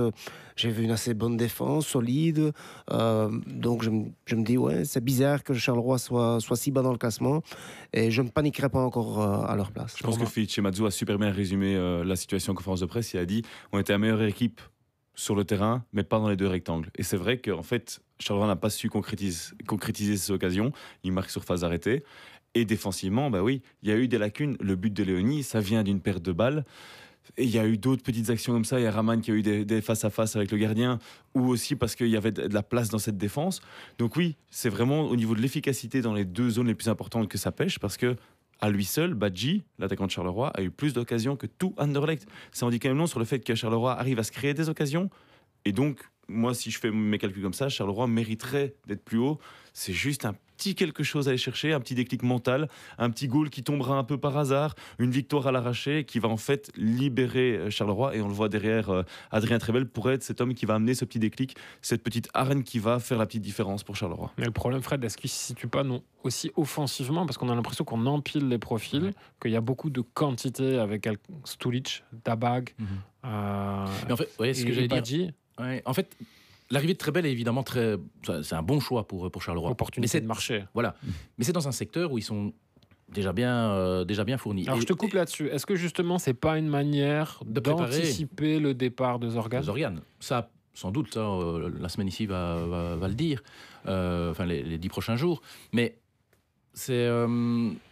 J'ai 0.56 0.70
vu 0.70 0.84
une 0.84 0.90
assez 0.90 1.14
bonne 1.14 1.36
défense, 1.36 1.86
solide. 1.86 2.52
donc 2.88 3.82
je, 3.82 3.90
me 3.90 4.44
dis, 4.44 4.56
ouais, 4.56 4.84
c'est 4.84 5.02
bizarre 5.02 5.44
que 5.44 5.54
Charleroi 5.54 5.98
soit, 5.98 6.40
soit 6.40 6.56
si 6.56 6.70
bas 6.70 6.82
dans 6.82 6.92
le 6.92 6.98
classement. 6.98 7.42
Et 7.92 8.10
je 8.10 8.22
ne 8.22 8.28
paniquerai 8.28 8.68
pas 8.68 8.80
encore 8.80 9.20
à 9.20 9.54
leur 9.56 9.72
place. 9.72 9.94
Je 9.98 10.02
pense 10.02 10.18
que 10.18 10.26
Fitch 10.26 10.58
a 10.58 10.90
super 10.90 11.18
bien 11.18 11.30
résumé 11.30 11.76
euh, 11.76 12.04
la 12.04 12.16
situation 12.16 12.52
en 12.52 12.56
conférence 12.56 12.80
de 12.80 12.86
presse. 12.86 13.12
Il 13.12 13.18
a 13.18 13.26
dit 13.26 13.42
on 13.72 13.78
était 13.78 13.92
la 13.92 13.98
meilleure 13.98 14.22
équipe 14.22 14.60
sur 15.14 15.34
le 15.34 15.44
terrain, 15.44 15.84
mais 15.92 16.04
pas 16.04 16.18
dans 16.18 16.28
les 16.28 16.36
deux 16.36 16.46
rectangles. 16.46 16.90
Et 16.96 17.02
c'est 17.02 17.16
vrai 17.16 17.38
qu'en 17.38 17.62
fait, 17.62 18.00
Charleroi 18.20 18.46
n'a 18.46 18.56
pas 18.56 18.70
su 18.70 18.88
concrétiser, 18.88 19.52
concrétiser 19.66 20.16
ces 20.16 20.32
occasions. 20.32 20.72
Il 21.02 21.12
marque 21.12 21.30
sur 21.30 21.44
phase 21.44 21.64
arrêtée. 21.64 22.04
Et 22.54 22.64
défensivement, 22.64 23.30
bah 23.30 23.42
oui, 23.42 23.62
il 23.82 23.88
y 23.88 23.92
a 23.92 23.96
eu 23.96 24.08
des 24.08 24.18
lacunes. 24.18 24.56
Le 24.60 24.74
but 24.74 24.92
de 24.92 25.02
Léonie, 25.02 25.42
ça 25.42 25.60
vient 25.60 25.82
d'une 25.82 26.00
perte 26.00 26.22
de 26.22 26.32
balles. 26.32 26.64
Et 27.36 27.44
il 27.44 27.50
y 27.50 27.58
a 27.58 27.66
eu 27.66 27.78
d'autres 27.78 28.02
petites 28.02 28.30
actions 28.30 28.52
comme 28.52 28.64
ça. 28.64 28.80
Il 28.80 28.84
y 28.84 28.86
a 28.86 28.90
Raman 28.90 29.20
qui 29.20 29.30
a 29.30 29.34
eu 29.34 29.42
des, 29.42 29.80
face 29.80 30.04
à 30.04 30.10
face 30.10 30.36
avec 30.36 30.50
le 30.50 30.58
gardien, 30.58 30.98
ou 31.34 31.48
aussi 31.48 31.76
parce 31.76 31.94
qu'il 31.94 32.08
y 32.08 32.16
avait 32.16 32.32
de 32.32 32.52
la 32.52 32.62
place 32.62 32.88
dans 32.88 32.98
cette 32.98 33.18
défense. 33.18 33.60
Donc 33.98 34.16
oui, 34.16 34.36
c'est 34.50 34.68
vraiment 34.68 35.02
au 35.02 35.16
niveau 35.16 35.34
de 35.34 35.40
l'efficacité 35.40 36.00
dans 36.00 36.14
les 36.14 36.24
deux 36.24 36.50
zones 36.50 36.66
les 36.66 36.74
plus 36.74 36.88
importantes 36.88 37.28
que 37.28 37.38
ça 37.38 37.52
pêche, 37.52 37.78
parce 37.78 37.96
que 37.96 38.16
à 38.60 38.70
lui 38.70 38.84
seul, 38.84 39.14
Badji, 39.14 39.62
l'attaquant 39.78 40.06
de 40.06 40.10
Charleroi, 40.10 40.50
a 40.50 40.62
eu 40.62 40.70
plus 40.70 40.92
d'occasions 40.92 41.36
que 41.36 41.46
tout 41.46 41.74
Anderlecht. 41.76 42.26
Ça 42.50 42.66
en 42.66 42.70
dit 42.70 42.80
quand 42.80 42.88
même 42.88 42.98
long 42.98 43.06
sur 43.06 43.20
le 43.20 43.24
fait 43.24 43.38
que 43.40 43.54
Charleroi 43.54 43.96
arrive 43.96 44.18
à 44.18 44.24
se 44.24 44.32
créer 44.32 44.52
des 44.52 44.68
occasions. 44.68 45.10
Et 45.64 45.72
donc, 45.72 46.00
moi, 46.28 46.54
si 46.54 46.70
je 46.70 46.78
fais 46.78 46.90
mes 46.90 47.18
calculs 47.18 47.42
comme 47.42 47.54
ça, 47.54 47.68
Charleroi 47.68 48.08
mériterait 48.08 48.74
d'être 48.86 49.04
plus 49.04 49.18
haut. 49.18 49.38
C'est 49.72 49.92
juste 49.92 50.24
un 50.24 50.34
petit 50.58 50.74
quelque 50.74 51.04
chose 51.04 51.28
à 51.28 51.30
aller 51.30 51.38
chercher, 51.38 51.72
un 51.72 51.80
petit 51.80 51.94
déclic 51.94 52.22
mental, 52.22 52.68
un 52.98 53.10
petit 53.10 53.28
goal 53.28 53.48
qui 53.48 53.62
tombera 53.62 53.96
un 53.96 54.04
peu 54.04 54.18
par 54.18 54.36
hasard, 54.36 54.74
une 54.98 55.10
victoire 55.10 55.46
à 55.46 55.52
l'arraché 55.52 56.04
qui 56.04 56.18
va 56.18 56.28
en 56.28 56.36
fait 56.36 56.70
libérer 56.76 57.56
euh, 57.56 57.70
Charleroi. 57.70 58.16
Et 58.16 58.20
on 58.20 58.28
le 58.28 58.34
voit 58.34 58.48
derrière, 58.48 58.90
euh, 58.90 59.02
Adrien 59.30 59.58
Trebel 59.58 59.86
pourrait 59.86 60.14
être 60.14 60.24
cet 60.24 60.40
homme 60.40 60.54
qui 60.54 60.66
va 60.66 60.74
amener 60.74 60.94
ce 60.94 61.04
petit 61.04 61.20
déclic, 61.20 61.56
cette 61.80 62.02
petite 62.02 62.28
arène 62.34 62.64
qui 62.64 62.80
va 62.80 62.98
faire 62.98 63.18
la 63.18 63.26
petite 63.26 63.42
différence 63.42 63.84
pour 63.84 63.96
Charleroi. 63.96 64.32
Mais 64.36 64.44
le 64.44 64.50
problème, 64.50 64.82
Fred, 64.82 65.02
est-ce 65.04 65.16
qu'il 65.16 65.28
ne 65.28 65.32
se 65.32 65.46
situe 65.46 65.68
pas 65.68 65.84
non, 65.84 66.02
aussi 66.24 66.50
offensivement? 66.56 67.24
Parce 67.24 67.38
qu'on 67.38 67.48
a 67.48 67.54
l'impression 67.54 67.84
qu'on 67.84 68.04
empile 68.06 68.48
les 68.48 68.58
profils, 68.58 69.12
qu'il 69.40 69.52
y 69.52 69.56
a 69.56 69.60
beaucoup 69.60 69.90
de 69.90 70.00
quantité 70.00 70.78
avec 70.78 71.08
Stulic, 71.44 72.02
Dabag. 72.24 72.74
Mhm. 72.78 72.86
Euh, 73.26 73.86
Mais 74.06 74.12
en 74.12 74.16
fait, 74.16 74.54
ce 74.54 74.64
que 74.64 74.72
j'allais 74.72 75.00
dire? 75.00 75.30
en 75.84 75.94
fait, 75.94 76.16
L'arrivée 76.70 76.92
de 76.92 76.98
Trebel 76.98 77.24
est 77.24 77.32
évidemment 77.32 77.62
très. 77.62 77.96
C'est 78.42 78.54
un 78.54 78.62
bon 78.62 78.80
choix 78.80 79.08
pour, 79.08 79.30
pour 79.30 79.42
Charleroi. 79.42 79.70
Opportunité 79.70 80.20
de 80.20 80.26
marché. 80.26 80.64
Voilà. 80.74 80.96
Mais 81.38 81.44
c'est 81.44 81.52
dans 81.52 81.66
un 81.66 81.72
secteur 81.72 82.12
où 82.12 82.18
ils 82.18 82.22
sont 82.22 82.52
déjà 83.08 83.32
bien, 83.32 83.70
euh, 83.70 84.04
déjà 84.04 84.24
bien 84.24 84.38
fournis. 84.38 84.66
Alors 84.66 84.80
je 84.80 84.86
te 84.86 84.92
coupe 84.92 85.14
là-dessus. 85.14 85.48
Est-ce 85.48 85.66
que 85.66 85.74
justement, 85.74 86.18
c'est 86.18 86.34
pas 86.34 86.58
une 86.58 86.68
manière 86.68 87.40
d'anticiper 87.44 88.58
le 88.60 88.74
départ 88.74 89.18
de 89.18 89.30
Zorgan 89.30 89.62
Zorgan. 89.62 89.96
Ça, 90.20 90.50
sans 90.74 90.90
doute, 90.90 91.14
ça, 91.14 91.20
euh, 91.20 91.70
la 91.80 91.88
semaine 91.88 92.08
ici 92.08 92.26
va, 92.26 92.96
va, 92.96 93.08
le 93.08 93.14
dire. 93.14 93.42
Euh, 93.86 94.30
enfin, 94.30 94.44
les, 94.44 94.78
dix 94.78 94.88
prochains 94.88 95.16
jours. 95.16 95.42
Mais 95.72 95.98
c'est 96.72 97.08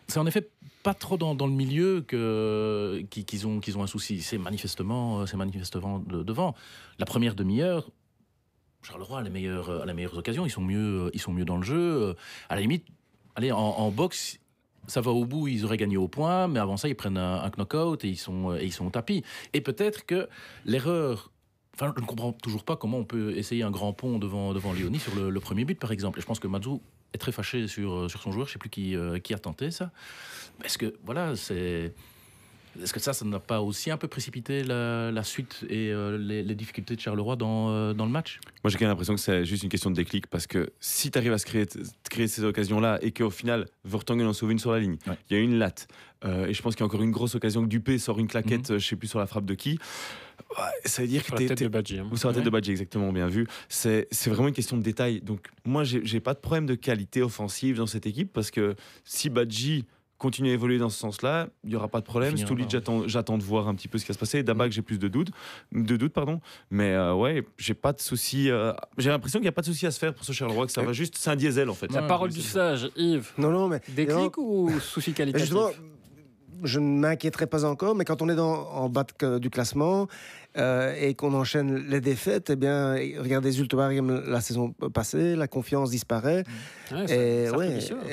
c'est 0.06 0.20
en 0.20 0.26
effet 0.26 0.48
pas 0.84 0.94
trop 0.94 1.16
dans, 1.16 1.34
dans 1.34 1.48
le 1.48 1.52
milieu 1.52 2.02
que 2.06 3.02
qu'ils 3.10 3.46
ont 3.46 3.58
qu'ils 3.58 3.76
ont 3.76 3.82
un 3.82 3.88
souci. 3.88 4.20
C'est 4.20 4.38
manifestement 4.38 5.26
c'est 5.26 5.36
manifestement 5.36 5.98
devant. 5.98 6.54
La 6.98 7.06
première 7.06 7.34
demi-heure, 7.34 7.90
Charleroi 8.86 9.18
a 9.18 9.22
les 9.22 9.30
meilleures, 9.30 9.82
à 9.82 9.84
la 9.84 9.94
meilleure 9.94 10.16
occasion. 10.16 10.46
Ils 10.46 10.50
sont 10.50 10.62
mieux, 10.62 11.10
ils 11.12 11.20
sont 11.20 11.32
mieux 11.32 11.44
dans 11.44 11.56
le 11.56 11.64
jeu. 11.64 12.14
À 12.48 12.54
la 12.54 12.60
limite, 12.60 12.86
allez, 13.34 13.50
en, 13.50 13.90
boxe, 13.90 14.38
ça 14.86 15.00
va 15.00 15.10
au 15.10 15.24
bout, 15.24 15.48
ils 15.48 15.64
auraient 15.64 15.76
gagné 15.76 15.96
au 15.96 16.08
point, 16.08 16.46
mais 16.46 16.60
avant 16.60 16.76
ça, 16.76 16.88
ils 16.88 16.94
prennent 16.94 17.16
un, 17.16 17.42
un 17.42 17.50
knockout 17.50 18.04
et 18.04 18.08
ils 18.08 18.16
sont, 18.16 18.54
et 18.54 18.64
ils 18.64 18.72
sont 18.72 18.86
au 18.86 18.90
tapis. 18.90 19.24
Et 19.52 19.60
peut-être 19.60 20.06
que 20.06 20.28
l'erreur. 20.64 21.32
Enfin, 21.74 21.92
je 21.94 22.00
ne 22.00 22.06
comprends 22.06 22.32
toujours 22.32 22.64
pas 22.64 22.76
comment 22.76 22.96
on 22.96 23.04
peut 23.04 23.36
essayer 23.36 23.62
un 23.62 23.70
grand 23.70 23.92
pont 23.92 24.18
devant, 24.18 24.54
devant 24.54 24.72
Léonie 24.72 24.98
sur 24.98 25.14
le, 25.14 25.40
premier 25.40 25.66
but, 25.66 25.78
par 25.78 25.92
exemple. 25.92 26.18
Et 26.18 26.22
je 26.22 26.26
pense 26.26 26.40
que 26.40 26.46
Mazou 26.46 26.80
est 27.12 27.18
très 27.18 27.32
fâché 27.32 27.66
sur, 27.66 28.10
sur 28.10 28.22
son 28.22 28.32
joueur. 28.32 28.46
Je 28.46 28.52
ne 28.52 28.52
sais 28.54 28.58
plus 28.58 28.70
qui, 28.70 28.96
qui 29.22 29.34
a 29.34 29.38
tenté 29.38 29.70
ça. 29.70 29.90
Est-ce 30.64 30.78
que, 30.78 30.94
voilà, 31.04 31.36
c'est. 31.36 31.92
Est-ce 32.82 32.92
que 32.92 33.00
ça, 33.00 33.12
ça 33.12 33.24
n'a 33.24 33.40
pas 33.40 33.60
aussi 33.60 33.90
un 33.90 33.96
peu 33.96 34.08
précipité 34.08 34.62
la, 34.62 35.22
suite 35.24 35.64
et 35.68 35.90
euh, 35.92 36.18
les, 36.18 36.54
difficultés 36.54 36.96
de 36.96 37.00
Charleroi 37.00 37.36
dans, 37.36 37.70
euh, 37.70 37.92
dans 37.92 38.06
le 38.06 38.10
match? 38.10 38.40
Moi, 38.62 38.70
j'ai 38.70 38.78
quand 38.78 38.84
même 38.84 38.90
l'impression 38.90 39.14
que 39.14 39.20
c'est 39.20 39.44
juste 39.44 39.62
une 39.62 39.68
question 39.68 39.90
de 39.90 39.96
déclic 39.96 40.26
parce 40.26 40.46
que 40.46 40.70
si 40.80 41.10
tu 41.10 41.18
arrives 41.18 41.32
à 41.32 41.38
se 41.38 41.46
créer, 41.46 41.66
créer 42.10 42.28
ces 42.28 42.44
occasions-là 42.44 42.98
et 43.02 43.12
qu'au 43.12 43.30
final, 43.30 43.66
Vertonghen 43.84 44.26
en 44.26 44.32
sauve 44.32 44.52
une 44.52 44.58
sur 44.58 44.72
la 44.72 44.78
ligne, 44.78 44.96
il 45.30 45.36
y 45.36 45.40
a 45.40 45.42
une 45.42 45.58
latte. 45.58 45.88
Euh, 46.24 46.46
et 46.46 46.54
je 46.54 46.62
pense 46.62 46.74
qu'il 46.74 46.80
y 46.80 46.84
a 46.84 46.86
encore 46.86 47.02
une 47.02 47.10
grosse 47.10 47.34
occasion 47.34 47.62
que 47.62 47.68
Dupé 47.68 47.98
sort 47.98 48.18
une 48.18 48.26
claquette, 48.26 48.70
mhm. 48.70 48.78
je 48.78 48.86
sais 48.86 48.96
plus 48.96 49.08
sur 49.08 49.18
la 49.18 49.26
frappe 49.26 49.44
de 49.44 49.54
qui. 49.54 49.78
ça 50.84 51.02
veut 51.02 51.08
dire 51.08 51.22
sur 51.24 51.34
que 51.34 51.42
la 51.42 51.48
tête 51.48 51.62
de 51.62 51.68
Badji. 51.68 51.98
Hein. 51.98 52.08
Ou 52.10 52.16
sur 52.16 52.28
la 52.28 52.34
tête 52.34 52.44
de 52.44 52.50
Badji, 52.50 52.70
exactement, 52.70 53.12
bien 53.12 53.28
vu. 53.28 53.46
C'est 53.68 54.08
vraiment 54.26 54.48
une 54.48 54.54
question 54.54 54.76
de 54.76 54.82
détail. 54.82 55.20
Donc, 55.20 55.46
moi, 55.64 55.84
j'ai 55.84 56.20
pas 56.20 56.34
de 56.34 56.38
problème 56.38 56.66
de 56.66 56.74
qualité 56.74 57.22
offensive 57.22 57.76
dans 57.76 57.86
cette 57.86 58.06
équipe 58.06 58.32
parce 58.32 58.50
que 58.50 58.74
si 59.04 59.28
Badji 59.30 59.84
continue 60.18 60.50
à 60.50 60.52
évoluer 60.52 60.78
dans 60.78 60.88
ce 60.88 60.98
sens-là, 60.98 61.48
il 61.64 61.70
n'y 61.70 61.76
aura 61.76 61.88
pas 61.88 62.00
de 62.00 62.06
problème. 62.06 62.36
Stoulit, 62.36 62.66
j'attends 62.68 63.38
de 63.38 63.42
voir 63.42 63.68
un 63.68 63.74
petit 63.74 63.88
peu 63.88 63.98
ce 63.98 64.04
qui 64.04 64.08
va 64.08 64.14
se 64.14 64.18
passer. 64.18 64.42
Dabak, 64.42 64.72
j'ai 64.72 64.82
plus 64.82 64.98
de 64.98 65.08
doutes, 65.08 65.30
de 65.72 65.96
doutes 65.96 66.12
pardon. 66.12 66.40
Mais 66.70 66.92
euh, 66.92 67.14
ouais, 67.14 67.46
j'ai 67.58 67.74
pas 67.74 67.92
de 67.92 68.00
souci. 68.00 68.50
Euh, 68.50 68.72
j'ai 68.98 69.10
l'impression 69.10 69.38
qu'il 69.38 69.44
n'y 69.44 69.48
a 69.48 69.52
pas 69.52 69.62
de 69.62 69.66
souci 69.66 69.86
à 69.86 69.90
se 69.90 69.98
faire 69.98 70.14
pour 70.14 70.24
ce 70.24 70.32
Charleroi, 70.32 70.66
que 70.66 70.72
ça 70.72 70.82
va 70.82 70.92
juste, 70.92 71.16
c'est 71.16 71.30
un 71.30 71.36
diesel 71.36 71.68
en 71.68 71.74
fait. 71.74 71.92
La 71.92 72.02
parole 72.02 72.30
du 72.30 72.42
sage, 72.42 72.90
Yves. 72.96 73.32
Non, 73.38 73.50
non, 73.50 73.68
mais 73.68 73.80
déclic 73.88 74.38
ou 74.38 74.70
souci 74.80 75.12
qualitatif 75.12 75.54
je 76.62 76.80
ne 76.80 76.98
m'inquiéterai 76.98 77.46
pas 77.46 77.64
encore, 77.64 77.94
mais 77.94 78.04
quand 78.04 78.22
on 78.22 78.28
est 78.28 78.34
dans, 78.34 78.68
en 78.70 78.88
bas 78.88 79.04
du 79.40 79.50
classement 79.50 80.06
euh, 80.56 80.94
et 80.98 81.14
qu'on 81.14 81.34
enchaîne 81.34 81.76
les 81.88 82.00
défaites, 82.00 82.50
eh 82.50 82.56
bien, 82.56 82.94
regardez 83.18 83.50
Zultuarium 83.50 84.22
la 84.26 84.40
saison 84.40 84.72
passée, 84.92 85.36
la 85.36 85.48
confiance 85.48 85.90
disparaît. 85.90 86.44
et, 87.08 87.48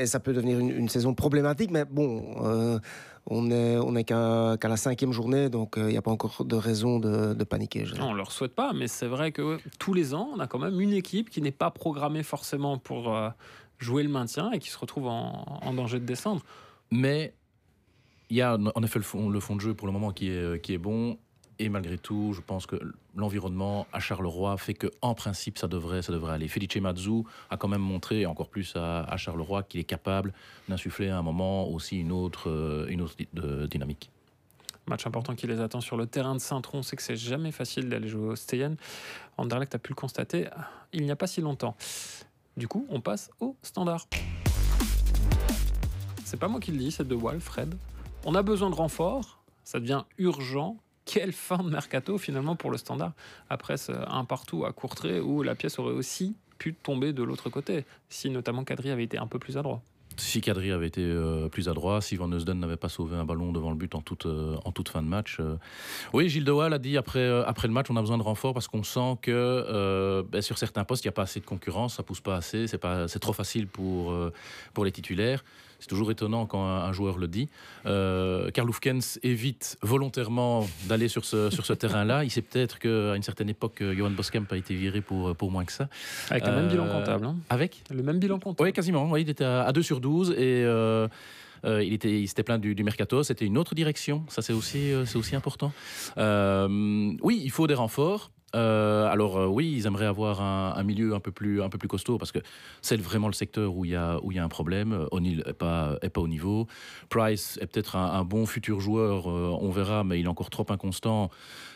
ça 0.06 0.20
peut 0.20 0.34
devenir 0.34 0.60
une, 0.60 0.90
saison 0.90 1.14
problématique, 1.14 1.72
mais 1.72 1.86
bon. 1.86 2.24
Euh, 2.44 2.80
on 3.26 3.50
est, 3.52 3.78
on 3.78 3.96
est 3.96 4.04
qu'à 4.04 4.58
la 4.62 4.76
cinquième 4.76 5.14
journée, 5.14 5.50
donc 5.50 5.76
il 5.78 5.84
euh, 5.84 5.92
n'y 5.92 5.96
a 5.96 6.02
pas 6.02 6.12
encore 6.12 6.44
de 6.44 6.58
raison 6.58 7.00
de, 7.00 7.42
paniquer. 7.46 7.86
Non, 7.98 8.08
on 8.08 8.12
ne 8.12 8.18
leur 8.18 8.34
souhaite 8.34 8.54
pas, 8.54 8.74
mais 8.74 8.90
c'est 8.90 9.08
vrai 9.08 9.32
que 9.32 9.60
tous 9.80 9.94
les 9.94 10.14
ans, 10.14 10.30
on 10.36 10.40
a 10.42 10.48
quand 10.48 10.60
même 10.60 10.82
une 10.82 10.92
équipe 10.92 11.30
qui 11.30 11.42
n'est 11.42 11.52
pas 11.52 11.72
programmée 11.72 12.24
forcément 12.24 12.78
pour 12.78 13.16
jouer 13.80 14.04
le 14.04 14.10
maintien 14.10 14.52
et 14.52 14.60
qui 14.60 14.70
se 14.70 14.78
retrouve 14.78 15.08
en, 15.08 15.60
en 15.62 15.74
danger 15.74 16.02
de 16.02 16.06
descendre. 16.06 16.42
Mais 16.92 17.34
il 18.34 18.38
y 18.38 18.42
a 18.42 18.58
en 18.58 18.82
effet 18.82 18.98
le 18.98 19.06
fond, 19.06 19.30
de 19.30 19.60
jeu 19.60 19.76
pour 19.76 19.86
le 19.86 19.94
moment 19.94 20.12
qui 20.12 20.30
est, 20.30 20.60
qui 20.62 20.74
est 20.74 20.80
bon. 20.80 21.20
Et 21.60 21.70
malgré 21.70 22.00
tout, 22.00 22.34
je 22.34 22.42
pense 22.42 22.66
que 22.66 22.78
l'environnement 23.16 23.86
à 23.94 24.00
Charleroi 24.00 24.58
fait 24.58 24.74
que, 24.74 24.88
en 25.04 25.14
principe, 25.14 25.60
ça 25.60 25.68
devrait, 25.68 26.02
ça 26.02 26.12
devrait 26.12 26.34
aller. 26.34 26.48
Felice 26.48 26.76
Mazzu 26.78 27.22
a 27.52 27.58
quand 27.58 27.68
même 27.68 27.82
montré, 27.82 28.26
encore 28.26 28.50
plus 28.50 28.74
à, 28.76 29.16
Charleroi, 29.18 29.62
qu'il 29.62 29.80
est 29.80 29.84
capable 29.84 30.34
d'insuffler 30.68 31.10
à 31.10 31.20
un 31.20 31.22
moment 31.22 31.70
aussi 31.70 32.00
une 32.00 32.12
autre, 32.12 32.50
euh, 32.50 32.88
une 32.90 33.02
autre 33.02 33.16
dynamique. 33.68 34.10
Match 34.88 35.06
important 35.06 35.36
qui 35.36 35.46
les 35.46 35.62
attend 35.62 35.80
sur 35.80 35.96
le 35.96 36.08
terrain 36.08 36.34
de 36.34 36.42
Saint-Tron. 36.42 36.80
On 36.80 36.82
sait 36.82 36.96
que 36.96 37.04
c'est 37.04 37.16
jamais 37.16 37.52
facile 37.52 37.88
d'aller 37.88 38.08
jouer 38.08 38.30
au 38.30 38.36
Steyen. 38.36 38.78
Anderlecht 39.38 39.76
a 39.76 39.80
pu 39.80 39.92
le 39.92 39.96
constater 39.96 40.48
il 40.92 41.04
n'y 41.04 41.12
a 41.12 41.16
pas 41.16 41.28
si 41.28 41.40
longtemps. 41.40 41.76
Du 42.58 42.68
coup, 42.68 42.88
on 42.90 43.00
passe 43.00 43.30
au 43.40 43.56
standard. 43.62 44.08
C'est 46.26 46.40
pas 46.40 46.48
moi 46.48 46.60
qui 46.60 46.72
le 46.72 46.80
dis, 46.80 46.92
c'est 46.92 47.08
de 47.08 47.16
Wall, 47.16 47.40
Fred. 47.40 47.76
On 48.26 48.36
a 48.36 48.42
besoin 48.42 48.70
de 48.70 48.76
renforts, 48.76 49.40
ça 49.66 49.82
devient 49.82 50.04
urgent. 50.18 50.78
Quelle 51.06 51.34
fin 51.34 51.58
de 51.58 51.70
mercato 51.70 52.18
finalement 52.18 52.56
pour 52.56 52.72
le 52.72 52.78
standard 52.78 53.12
après 53.50 53.76
ce 53.76 53.92
un 53.92 54.24
partout 54.24 54.64
à 54.64 54.72
Courtrai 54.72 55.20
où 55.20 55.44
la 55.44 55.56
pièce 55.56 55.78
aurait 55.78 55.92
aussi 55.92 56.38
pu 56.58 56.74
tomber 56.74 57.12
de 57.12 57.22
l'autre 57.22 57.50
côté 57.50 57.84
si 58.08 58.30
notamment 58.30 58.64
Kadri 58.64 58.92
avait 58.92 59.04
été 59.04 59.18
un 59.18 59.28
peu 59.28 59.40
plus 59.40 59.58
adroit. 59.58 59.82
Si 60.16 60.40
Kadri 60.40 60.72
avait 60.72 60.88
été 60.88 61.02
euh, 61.02 61.50
plus 61.50 61.68
adroit, 61.68 62.00
si 62.00 62.16
Van 62.16 62.28
Neusden 62.30 62.60
n'avait 62.60 62.78
pas 62.78 62.88
sauvé 62.88 63.18
un 63.18 63.26
ballon 63.26 63.52
devant 63.52 63.72
le 63.72 63.76
but 63.76 63.96
en 63.96 64.02
toute, 64.02 64.28
euh, 64.28 64.56
fin 64.88 65.02
de 65.02 65.08
match. 65.08 65.38
Euh. 65.42 65.58
Oui, 66.14 66.30
Gilles 66.30 66.46
De 66.46 66.54
a 66.54 66.78
dit 66.78 66.98
après, 66.98 67.28
le 67.28 67.70
match, 67.70 67.88
on 67.90 67.98
a 67.98 68.00
besoin 68.00 68.20
de 68.20 68.24
renforts 68.24 68.54
parce 68.54 68.70
qu'on 68.70 68.84
sent 68.84 69.18
que 69.22 70.24
ben, 70.32 70.42
sur 70.42 70.58
certains 70.58 70.86
postes, 70.86 71.04
il 71.04 71.08
n'y 71.08 71.14
a 71.14 71.14
pas 71.14 71.24
assez 71.24 71.42
de 71.42 71.46
concurrence, 71.46 71.96
ça 71.96 72.04
pousse 72.04 72.22
pas 72.22 72.38
assez, 72.38 72.68
c'est 72.68 73.20
trop 73.20 73.34
facile 73.34 73.68
pour 73.68 74.14
les 74.86 74.92
titulaires. 74.92 75.44
C'est 75.84 75.90
toujours 75.90 76.12
étonnant 76.12 76.46
quand 76.46 76.66
un, 76.66 76.94
joueur 76.94 77.18
le 77.18 77.28
dit. 77.28 77.50
Euh, 77.86 78.50
Karl 78.52 78.70
Hufkens 78.70 79.20
évite 79.22 79.78
volontairement 79.82 80.66
d'aller 80.86 81.10
sur 81.10 81.26
ce, 81.26 81.50
sur 81.50 81.66
ce 81.66 81.74
terrain-là. 81.74 82.24
Il 82.24 82.30
sait 82.30 82.42
peut-être 82.42 82.80
qu'à 82.80 83.18
une 83.18 83.22
certaine 83.22 83.50
époque, 83.50 83.84
Johan 83.84 84.12
Boskamp 84.12 84.46
a 84.52 84.56
été 84.56 84.76
viré 84.76 85.02
pour, 85.02 85.36
pour 85.36 85.52
moins 85.52 85.66
que 85.66 85.74
ça. 85.74 85.90
Avec 86.30 86.48
le 86.48 86.54
même 86.54 86.70
bilan 86.70 86.86
euh, 86.86 87.00
comptable. 87.00 87.26
Hein. 87.26 87.36
Avec 87.50 87.84
Le 87.94 88.02
même 88.02 88.18
bilan 88.18 88.40
comptable. 88.40 88.66
Oui, 88.66 88.72
quasiment. 88.72 89.18
il 89.18 89.28
était 89.30 89.44
à, 89.44 89.70
2 89.74 89.82
sur 89.82 90.00
12 90.00 90.32
et. 90.32 90.64
Euh, 90.64 91.10
il, 91.66 91.94
était, 91.94 92.22
il 92.22 92.28
s'était 92.28 92.44
plaint 92.44 92.62
du, 92.62 92.84
mercato, 92.84 93.24
c'était 93.24 93.46
une 93.46 93.58
autre 93.58 93.74
direction, 93.74 94.26
ça 94.28 94.42
c'est 94.42 94.52
aussi, 94.52 94.92
c'est 95.06 95.18
aussi 95.18 95.34
important. 95.34 95.72
oui, 96.18 97.42
il 97.42 97.52
faut 97.52 97.68
des 97.68 97.74
renforts, 97.74 98.32
euh, 98.56 99.08
alors 99.08 99.38
euh, 99.38 99.48
oui, 99.48 99.74
ils 99.76 99.88
aimeraient 99.88 100.06
avoir 100.06 100.42
un, 100.42 100.84
milieu 100.84 101.14
un 101.14 101.20
peu 101.20 101.32
plus 101.32 101.60
costaud 101.88 102.18
parce 102.18 102.32
que 102.32 102.40
c'est 102.82 103.00
vraiment 103.00 103.28
le 103.28 103.34
secteur 103.34 103.76
où 103.76 103.86
il 103.86 103.92
y 103.92 103.96
a 103.96 104.20
un 104.22 104.50
problème. 104.50 105.08
O'Neill 105.12 105.44
est 105.46 105.54
pas 105.54 105.98
au 106.18 106.28
niveau. 106.28 106.68
Price 107.10 107.58
est 107.62 107.68
peut-être 107.68 107.96
un, 107.96 108.24
bon 108.24 108.46
futur 108.46 108.80
joueur, 108.80 109.30
euh, 109.30 109.58
on 109.60 109.70
verra, 109.70 110.04
mais 110.04 110.20
il 110.20 110.26
est 110.26 110.30
encore 110.30 110.50
trop 110.50 110.66
inconstant. 110.70 111.30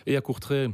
Et 0.05 0.15
à 0.15 0.21
court 0.21 0.39
trait, 0.39 0.69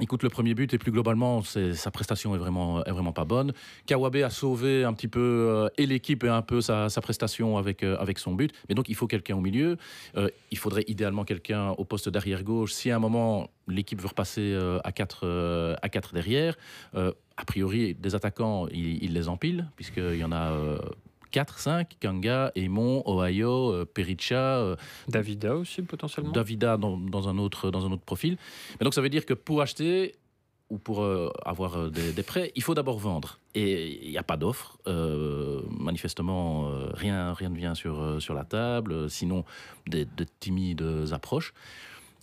il 0.00 0.06
coûte 0.06 0.22
le 0.22 0.28
premier 0.28 0.54
but 0.54 0.72
et 0.74 0.78
plus 0.78 0.92
globalement, 0.92 1.42
sa 1.42 1.90
prestation 1.90 2.34
est 2.34 2.38
vraiment, 2.38 2.84
est 2.84 2.90
vraiment 2.90 3.12
pas 3.12 3.24
bonne. 3.24 3.52
Kawabe 3.86 4.16
a 4.16 4.30
sauvé 4.30 4.84
un 4.84 4.92
petit 4.92 5.08
peu 5.08 5.20
euh, 5.20 5.68
et 5.78 5.86
l'équipe 5.86 6.22
et 6.24 6.28
un 6.28 6.42
peu 6.42 6.60
sa, 6.60 6.88
prestation 7.02 7.56
avec, 7.56 7.82
euh, 7.82 7.96
avec 7.98 8.18
son 8.18 8.34
but. 8.34 8.52
Mais 8.68 8.74
donc 8.74 8.88
il 8.88 8.94
faut 8.94 9.06
quelqu'un 9.06 9.36
au 9.36 9.40
milieu. 9.40 9.76
Euh, 10.16 10.28
il 10.50 10.58
faudrait 10.58 10.84
idéalement 10.86 11.24
quelqu'un 11.24 11.70
au 11.70 11.84
poste 11.84 12.08
d'arrière 12.08 12.42
gauche. 12.44 12.72
Si 12.72 12.90
à 12.90 12.96
un 12.96 12.98
moment 12.98 13.50
l'équipe 13.68 14.00
veut 14.00 14.08
repasser 14.08 14.56
à 14.84 14.92
4 14.92 15.76
à 15.82 15.88
quatre 15.88 16.14
derrière, 16.14 16.56
a 16.94 17.44
priori 17.44 17.94
des 17.94 18.14
attaquants, 18.14 18.68
il, 18.68 19.02
il 19.02 19.12
les 19.12 19.28
empile 19.28 19.66
puisqu'il 19.76 20.16
y 20.16 20.24
en 20.24 20.32
a 20.32 20.52
4, 21.30 21.58
5, 21.58 21.96
Kanga, 22.00 22.52
Emon, 22.54 23.02
Ohio, 23.06 23.72
euh, 23.72 23.84
Pericha. 23.84 24.58
Euh, 24.58 24.76
Davida 25.08 25.56
aussi 25.56 25.82
potentiellement. 25.82 26.32
Davida 26.32 26.76
dans, 26.76 26.96
dans, 26.96 27.28
un 27.28 27.38
autre, 27.38 27.70
dans 27.70 27.86
un 27.86 27.92
autre 27.92 28.04
profil. 28.04 28.36
Mais 28.78 28.84
donc 28.84 28.94
ça 28.94 29.00
veut 29.00 29.08
dire 29.08 29.26
que 29.26 29.34
pour 29.34 29.62
acheter 29.62 30.14
ou 30.68 30.78
pour 30.78 31.02
euh, 31.02 31.30
avoir 31.44 31.90
des, 31.90 32.22
prêts, 32.22 32.50
il 32.56 32.62
faut 32.62 32.74
d'abord 32.74 32.98
vendre. 32.98 33.38
Et 33.54 34.04
il 34.04 34.10
n'y 34.10 34.18
a 34.18 34.22
pas 34.22 34.36
d'offre. 34.36 34.78
manifestement, 35.78 36.68
rien, 36.92 37.32
rien 37.32 37.50
ne 37.50 37.56
vient 37.56 37.74
sur, 37.74 38.20
sur 38.20 38.34
la 38.34 38.44
table, 38.44 39.08
sinon 39.08 39.44
des, 39.86 40.04
des 40.04 40.26
timides 40.40 40.84
approches. 41.12 41.54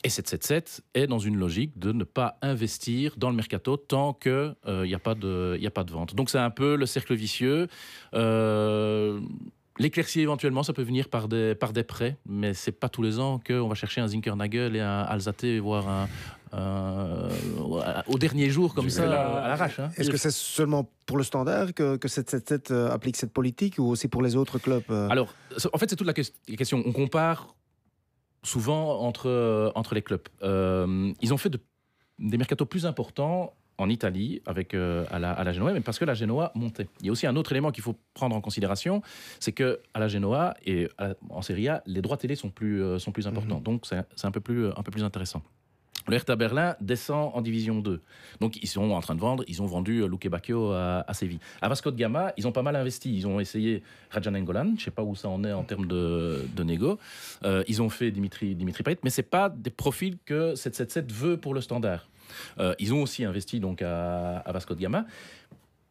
Et 0.03 0.09
777 0.09 0.81
est 0.95 1.07
dans 1.07 1.19
une 1.19 1.37
logique 1.37 1.79
de 1.79 1.93
ne 1.93 2.03
pas 2.03 2.37
investir 2.41 3.15
dans 3.17 3.29
le 3.29 3.35
mercato 3.35 3.77
tant 3.77 4.13
qu'il 4.13 4.55
n'y 4.65 4.71
euh, 4.71 4.95
a, 4.95 4.99
pas 4.99 5.15
de, 5.15 5.59
a 5.63 5.69
pas 5.69 5.83
de 5.83 5.91
vente. 5.91 6.13
Donc 6.15 6.29
c'est 6.29 6.39
un 6.39 6.49
peu 6.49 6.75
le 6.75 6.85
cercle 6.85 7.15
vicieux. 7.15 7.67
Euh, 8.13 9.19
L'éclaircie 9.79 10.21
éventuellement, 10.21 10.61
ça 10.61 10.71
peut 10.71 10.83
venir 10.83 11.09
par 11.09 11.27
des, 11.27 11.55
par 11.55 11.73
des 11.73 11.83
prêts, 11.83 12.17
mais 12.27 12.53
c'est 12.53 12.71
pas 12.71 12.89
tous 12.89 13.01
les 13.01 13.19
ans 13.19 13.41
qu'on 13.45 13.67
va 13.67 13.73
chercher 13.73 14.01
un 14.01 14.07
Zinkernagel 14.07 14.75
et 14.75 14.81
un 14.81 15.01
Alzate, 15.01 15.45
voire 15.57 15.87
un, 15.89 17.29
au 18.07 18.17
dernier 18.19 18.51
jour 18.51 18.75
comme 18.75 18.91
ça, 18.91 19.03
à 19.05 19.47
l'arrache. 19.47 19.79
Hein. 19.79 19.89
Est-ce 19.97 20.11
que 20.11 20.17
c'est 20.17 20.31
seulement 20.31 20.87
pour 21.07 21.17
le 21.17 21.23
standard 21.23 21.73
que, 21.73 21.95
que 21.95 22.07
777 22.07 22.69
euh, 22.69 22.91
applique 22.91 23.17
cette 23.17 23.33
politique 23.33 23.79
ou 23.79 23.85
aussi 23.85 24.07
pour 24.07 24.21
les 24.21 24.35
autres 24.35 24.59
clubs 24.59 24.83
Alors, 25.09 25.33
en 25.73 25.77
fait, 25.79 25.89
c'est 25.89 25.95
toute 25.95 26.07
la 26.07 26.13
question. 26.13 26.83
On 26.85 26.91
compare 26.91 27.55
souvent 28.43 28.99
entre, 28.99 29.29
euh, 29.29 29.71
entre 29.75 29.95
les 29.95 30.01
clubs. 30.01 30.21
Euh, 30.43 31.11
ils 31.21 31.33
ont 31.33 31.37
fait 31.37 31.55
des 32.19 32.37
mercatos 32.37 32.67
plus 32.67 32.85
importants 32.85 33.53
en 33.79 33.89
Italie 33.89 34.41
avec 34.45 34.75
euh, 34.75 35.05
à, 35.09 35.17
la, 35.17 35.31
à, 35.31 35.43
la, 35.43 35.51
Genoa, 35.51 35.73
mais 35.73 35.81
parce 35.81 35.97
que 35.97 36.05
la 36.05 36.13
Genoa 36.13 36.51
montait. 36.53 36.87
Il 36.99 37.07
y 37.07 37.09
a 37.09 37.11
aussi 37.11 37.25
un 37.25 37.35
autre 37.35 37.51
élément 37.53 37.71
qu'il 37.71 37.83
faut 37.83 37.95
prendre 38.13 38.35
en 38.35 38.41
considération, 38.41 39.01
c'est 39.39 39.51
que 39.51 39.81
à 39.93 39.99
la 39.99 40.07
Genoa 40.07 40.55
et 40.65 40.89
en 41.29 41.41
Serie 41.41 41.69
A, 41.69 41.81
les 41.87 42.01
droits 42.01 42.17
télé 42.17 42.35
sont 42.35 42.49
plus, 42.49 42.99
sont 42.99 43.11
plus 43.11 43.27
importants. 43.27 43.57
Mhm. 43.57 43.63
Donc 43.63 43.85
c'est 43.87 44.25
un, 44.25 44.31
peu 44.31 44.41
plus, 44.41 44.67
un 44.67 44.83
peu 44.83 44.91
plus 44.91 45.03
intéressant. 45.03 45.41
Le 46.07 46.15
Hertha 46.15 46.35
Berlin 46.35 46.75
descend 46.81 47.31
en 47.33 47.41
division 47.41 47.79
2. 47.79 48.01
Donc 48.41 48.57
ils 48.61 48.67
sont 48.67 48.91
en 48.91 48.99
train 48.99 49.15
de 49.15 49.21
vendre, 49.21 49.43
ils 49.47 49.61
ont 49.61 49.65
vendu 49.65 50.01
euh, 50.01 50.07
Luque 50.07 50.27
Bacchio 50.27 50.71
à, 50.71 51.05
Séville. 51.13 51.39
À 51.61 51.69
Vasco 51.69 51.91
de 51.91 51.95
Gama, 51.95 52.33
ils 52.37 52.47
ont 52.47 52.51
pas 52.51 52.61
mal 52.61 52.75
investi. 52.75 53.15
Ils 53.15 53.27
ont 53.27 53.39
essayé 53.39 53.83
Rajan 54.09 54.35
Engolan, 54.35 54.73
je 54.77 54.83
sais 54.83 54.91
pas 54.91 55.03
où 55.03 55.15
ça 55.15 55.29
en 55.29 55.43
est 55.43 55.53
en 55.53 55.63
termes 55.63 55.87
de, 55.87 56.45
de 56.55 56.63
négo. 56.63 56.99
Euh, 57.43 57.63
ils 57.67 57.81
ont 57.81 57.89
fait 57.89 58.11
Dimitri, 58.11 58.55
Dimitri 58.55 58.83
Payet, 58.83 58.99
mais 59.03 59.09
c'est 59.09 59.23
pas 59.23 59.49
des 59.49 59.69
profils 59.69 60.17
que 60.25 60.55
777 60.55 61.11
veut 61.11 61.37
pour 61.37 61.53
le 61.53 61.61
standard. 61.61 62.07
Euh, 62.59 62.75
ils 62.79 62.93
ont 62.93 63.01
aussi 63.01 63.23
investi 63.23 63.59
donc 63.59 63.81
à, 63.81 64.43
Vasco 64.47 64.75
de 64.75 64.81
Gama. 64.81 65.05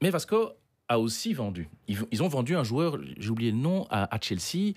Mais 0.02 0.10
Vasco 0.10 0.50
a 0.88 0.98
aussi 0.98 1.32
vendu. 1.32 1.70
Ils, 1.88 2.22
ont 2.22 2.28
vendu 2.28 2.54
un 2.54 2.64
joueur, 2.64 2.98
j'ai 3.16 3.30
oublié 3.30 3.50
le 3.50 3.56
nom, 3.56 3.86
à, 3.88 4.14
à 4.14 4.20
Chelsea 4.20 4.74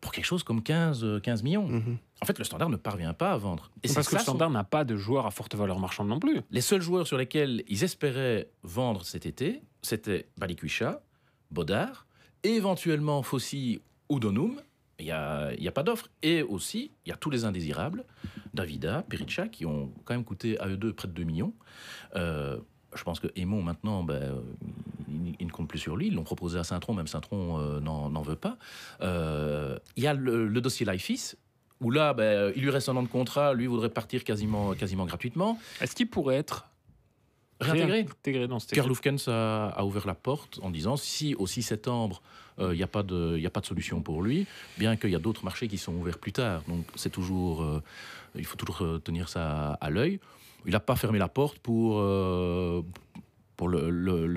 pour 0.00 0.12
quelque 0.12 0.24
chose 0.24 0.42
comme 0.42 0.62
15, 0.62 1.20
15 1.22 1.42
millions. 1.42 1.68
Mhm. 1.68 1.98
En 2.22 2.26
fait, 2.26 2.38
le 2.38 2.44
standard 2.44 2.68
ne 2.68 2.76
parvient 2.76 3.12
pas 3.14 3.32
à 3.32 3.36
vendre. 3.36 3.70
Et 3.82 3.92
Parce 3.92 4.08
que 4.08 4.16
le 4.16 4.20
standard 4.20 4.50
n'a 4.50 4.64
pas 4.64 4.84
de 4.84 4.96
joueurs 4.96 5.26
à 5.26 5.30
forte 5.30 5.54
valeur 5.54 5.78
marchande 5.78 6.08
non 6.08 6.18
plus. 6.18 6.40
Les 6.50 6.60
seuls 6.60 6.82
joueurs 6.82 7.06
sur 7.06 7.18
lesquels 7.18 7.64
ils 7.68 7.84
espéraient 7.84 8.50
vendre 8.62 9.04
cet 9.04 9.26
été, 9.26 9.62
c'était 9.82 10.28
Balikwisha, 10.38 11.02
Bodard 11.50 12.06
éventuellement 12.42 13.22
Fossi 13.22 13.80
ou 14.08 14.20
Donum. 14.20 14.60
Il 14.98 15.06
n'y 15.06 15.12
a, 15.12 15.52
il 15.54 15.62
y 15.62 15.68
a 15.68 15.72
pas 15.72 15.82
d'offre. 15.82 16.08
Et 16.22 16.42
aussi, 16.42 16.92
il 17.06 17.08
y 17.08 17.12
a 17.12 17.16
tous 17.16 17.30
les 17.30 17.44
indésirables, 17.44 18.04
Davida, 18.52 19.02
Perica, 19.08 19.48
qui 19.48 19.64
ont 19.64 19.92
quand 20.04 20.14
même 20.14 20.24
coûté 20.24 20.58
à 20.60 20.68
eux 20.68 20.76
deux 20.76 20.92
près 20.92 21.08
de 21.08 21.12
2 21.12 21.24
millions. 21.24 21.54
Euh, 22.16 22.58
je 22.94 23.02
pense 23.02 23.18
que 23.18 23.28
Aymon, 23.34 23.62
maintenant, 23.62 24.02
ben, 24.02 24.42
euh, 25.30 25.36
il, 25.38 25.44
il 25.44 25.46
ne 25.46 25.52
compte 25.52 25.68
plus 25.68 25.78
sur 25.78 25.96
lui. 25.96 26.08
Ils 26.08 26.14
l'ont 26.14 26.24
proposé 26.24 26.58
à 26.58 26.64
Saint-Tron, 26.64 26.94
même 26.94 27.06
Saint-Tron 27.06 27.58
euh, 27.60 27.80
n'en 27.80 28.22
veut 28.22 28.36
pas. 28.36 28.56
Euh, 29.00 29.78
Il 29.96 30.02
y 30.04 30.06
a 30.06 30.14
le, 30.14 30.46
le 30.48 30.60
dossier 30.60 30.86
Lifeis, 30.86 31.34
où 31.80 31.90
là, 31.90 32.12
ben, 32.14 32.52
il 32.56 32.62
lui 32.62 32.70
reste 32.70 32.88
un 32.88 32.96
an 32.96 33.02
de 33.02 33.08
contrat. 33.08 33.54
Lui 33.54 33.66
voudrait 33.66 33.88
partir 33.90 34.24
quasiment, 34.24 34.74
quasiment 34.74 35.06
gratuitement. 35.06 35.58
Est-ce 35.80 35.94
qu'il 35.94 36.08
pourrait 36.08 36.36
être 36.36 36.66
Réintégré. 37.60 37.92
réintégré 38.02 38.48
dans 38.48 38.58
cette 38.58 38.70
a, 39.28 39.68
a 39.68 39.84
ouvert 39.84 40.06
la 40.06 40.14
porte 40.14 40.58
en 40.62 40.70
disant 40.70 40.96
si 40.96 41.34
au 41.34 41.46
6 41.46 41.62
septembre 41.62 42.22
il 42.72 42.76
n'y 42.76 42.82
a, 42.82 42.86
pas 42.86 43.02
de- 43.02 43.38
y 43.38 43.46
a 43.46 43.50
pas 43.50 43.60
de 43.60 43.66
solution 43.66 44.00
pour 44.02 44.22
lui, 44.22 44.46
bien 44.78 44.96
qu'il 44.96 45.08
y 45.10 45.14
a 45.14 45.18
d'autres 45.18 45.44
marchés 45.44 45.66
qui 45.68 45.78
sont 45.78 45.94
ouverts 45.94 46.18
plus 46.18 46.32
tard. 46.32 46.62
Donc 46.68 46.84
c'est 46.94 47.08
toujours, 47.10 47.62
euh, 47.62 47.82
il 48.34 48.44
faut 48.46 48.56
toujours 48.56 48.82
euh, 48.82 48.98
tenir 48.98 49.28
ça 49.30 49.72
à, 49.72 49.72
à 49.86 49.88
l'œil. 49.90 50.20
Il 50.66 50.72
n'a 50.72 50.80
pas 50.80 50.94
fermé 50.96 51.18
la 51.18 51.28
porte 51.28 51.58
pour, 51.58 51.98
euh, 52.00 52.82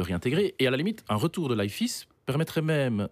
le- 0.04 0.08
réintégrer. 0.10 0.56
Et 0.60 0.68
à 0.68 0.72
la 0.72 0.78
limite, 0.78 1.04
un 1.10 1.16
retour 1.16 1.50
de 1.50 1.56
Lifeis 1.56 2.06
permettrait 2.26 2.62
même 2.62 3.08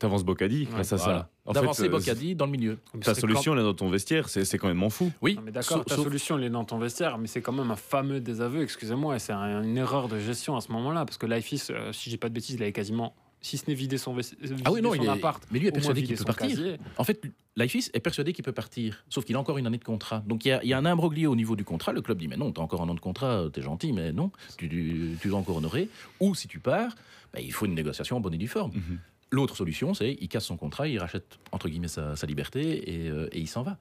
T'avances 0.00 0.24
Bocadi 0.24 0.62
Ouais, 0.64 0.68
grâce 0.72 0.92
à 0.92 0.96
voilà, 0.96 1.18
ça. 1.18 1.30
En 1.44 1.52
fait, 1.54 1.60
d'avancer 1.60 1.84
euh, 1.84 1.88
Bocadi 1.90 2.34
dans 2.34 2.46
le 2.46 2.50
milieu. 2.50 2.78
Mais 2.92 3.00
Ta 3.02 3.14
solution, 3.14 3.54
là, 3.54 3.62
dans 3.62 3.72
ton 3.74 3.88
vestiaire, 3.88 4.28
c'est 4.28 4.44
c'est 4.44 4.58
quand 4.58 4.66
même 4.66 4.90
fou. 4.90 5.12
Oui, 5.22 5.36
Non, 5.36 5.42
mais 5.44 5.52
d'accord, 5.52 5.84
ta 5.84 5.94
solution, 5.94 6.36
elle 6.38 6.44
est 6.44 6.50
dans 6.50 6.64
ton 6.64 6.78
vestiaire, 6.78 7.18
mais 7.18 7.28
c'est 7.28 7.40
quand 7.40 7.52
même 7.52 7.70
un 7.70 7.76
fameux 7.76 8.18
désaveu, 8.18 8.62
excusez-moi, 8.62 9.14
et 9.14 9.18
c'est 9.20 9.32
un- 9.32 9.62
une 9.62 9.76
erreur 9.76 10.08
de 10.08 10.18
gestion 10.18 10.56
à 10.56 10.60
ce 10.60 10.72
moment-là, 10.72 11.04
parce 11.04 11.18
que 11.18 11.26
Lifeis, 11.26 11.70
euh, 11.70 11.92
si 11.92 12.10
j'ai 12.10 12.16
pas 12.16 12.28
de 12.28 12.34
bêtises, 12.34 12.56
il 12.56 12.62
avait 12.62 12.72
quasiment, 12.72 13.14
si 13.46 13.58
ce 13.58 13.64
n'est 13.68 13.74
vidé 13.74 13.96
son, 13.98 14.14
vesti- 14.16 14.36
Ah 14.64 14.72
oui, 14.72 14.80
non, 14.82 14.90
son 14.94 15.02
il 15.02 15.06
est- 15.06 15.08
appart, 15.08 15.42
mais 15.50 15.58
lui 15.58 15.68
est 15.68 15.72
persuadé 15.72 16.02
qu'il 16.02 16.16
peut 16.16 16.24
partir. 16.24 16.48
casier. 16.48 16.76
En 16.96 17.04
fait, 17.04 17.22
Lifeis 17.56 17.90
est 17.94 18.00
persuadé 18.00 18.32
qu'il 18.32 18.44
peut 18.44 18.52
partir, 18.52 19.04
sauf 19.08 19.24
qu'il 19.24 19.36
a 19.36 19.38
encore 19.38 19.56
une 19.58 19.66
année 19.66 19.78
de 19.78 19.84
contrat. 19.84 20.22
Donc 20.26 20.44
il 20.44 20.48
y 20.48 20.52
a, 20.52 20.62
il 20.62 20.68
y 20.68 20.72
a 20.72 20.78
un 20.78 20.84
imbroglio 20.84 21.30
au 21.32 21.36
niveau 21.36 21.56
du 21.56 21.64
contrat. 21.64 21.92
Le 21.92 22.02
club 22.02 22.18
dit 22.18 22.28
mais 22.28 22.36
non, 22.36 22.52
t'as 22.52 22.62
encore 22.62 22.82
un 22.82 22.88
an 22.88 22.94
de 22.94 23.00
contrat, 23.00 23.46
t'es 23.52 23.62
gentil, 23.62 23.92
mais 23.92 24.12
non, 24.12 24.30
tu, 24.58 24.68
tu, 24.68 25.16
tu 25.20 25.28
dois 25.28 25.38
encore 25.38 25.56
honorer. 25.56 25.88
Ou 26.20 26.34
si 26.34 26.48
tu 26.48 26.58
pars, 26.58 26.92
ben, 27.32 27.40
il 27.44 27.52
faut 27.52 27.66
une 27.66 27.74
négociation 27.74 28.16
en 28.16 28.20
bonne 28.20 28.34
et 28.34 28.38
due 28.38 28.48
forme. 28.48 28.72
Mhm. 28.74 28.98
L'autre 29.30 29.56
solution, 29.56 29.94
c'est 29.94 30.16
il 30.20 30.28
casse 30.28 30.44
son 30.44 30.56
contrat, 30.56 30.86
il 30.88 30.98
rachète 30.98 31.38
entre 31.52 31.68
guillemets 31.68 31.88
sa, 31.88 32.14
sa 32.16 32.26
liberté 32.26 33.04
et, 33.04 33.08
euh, 33.08 33.28
et 33.32 33.40
il 33.40 33.48
s'en 33.48 33.62
va. 33.62 33.78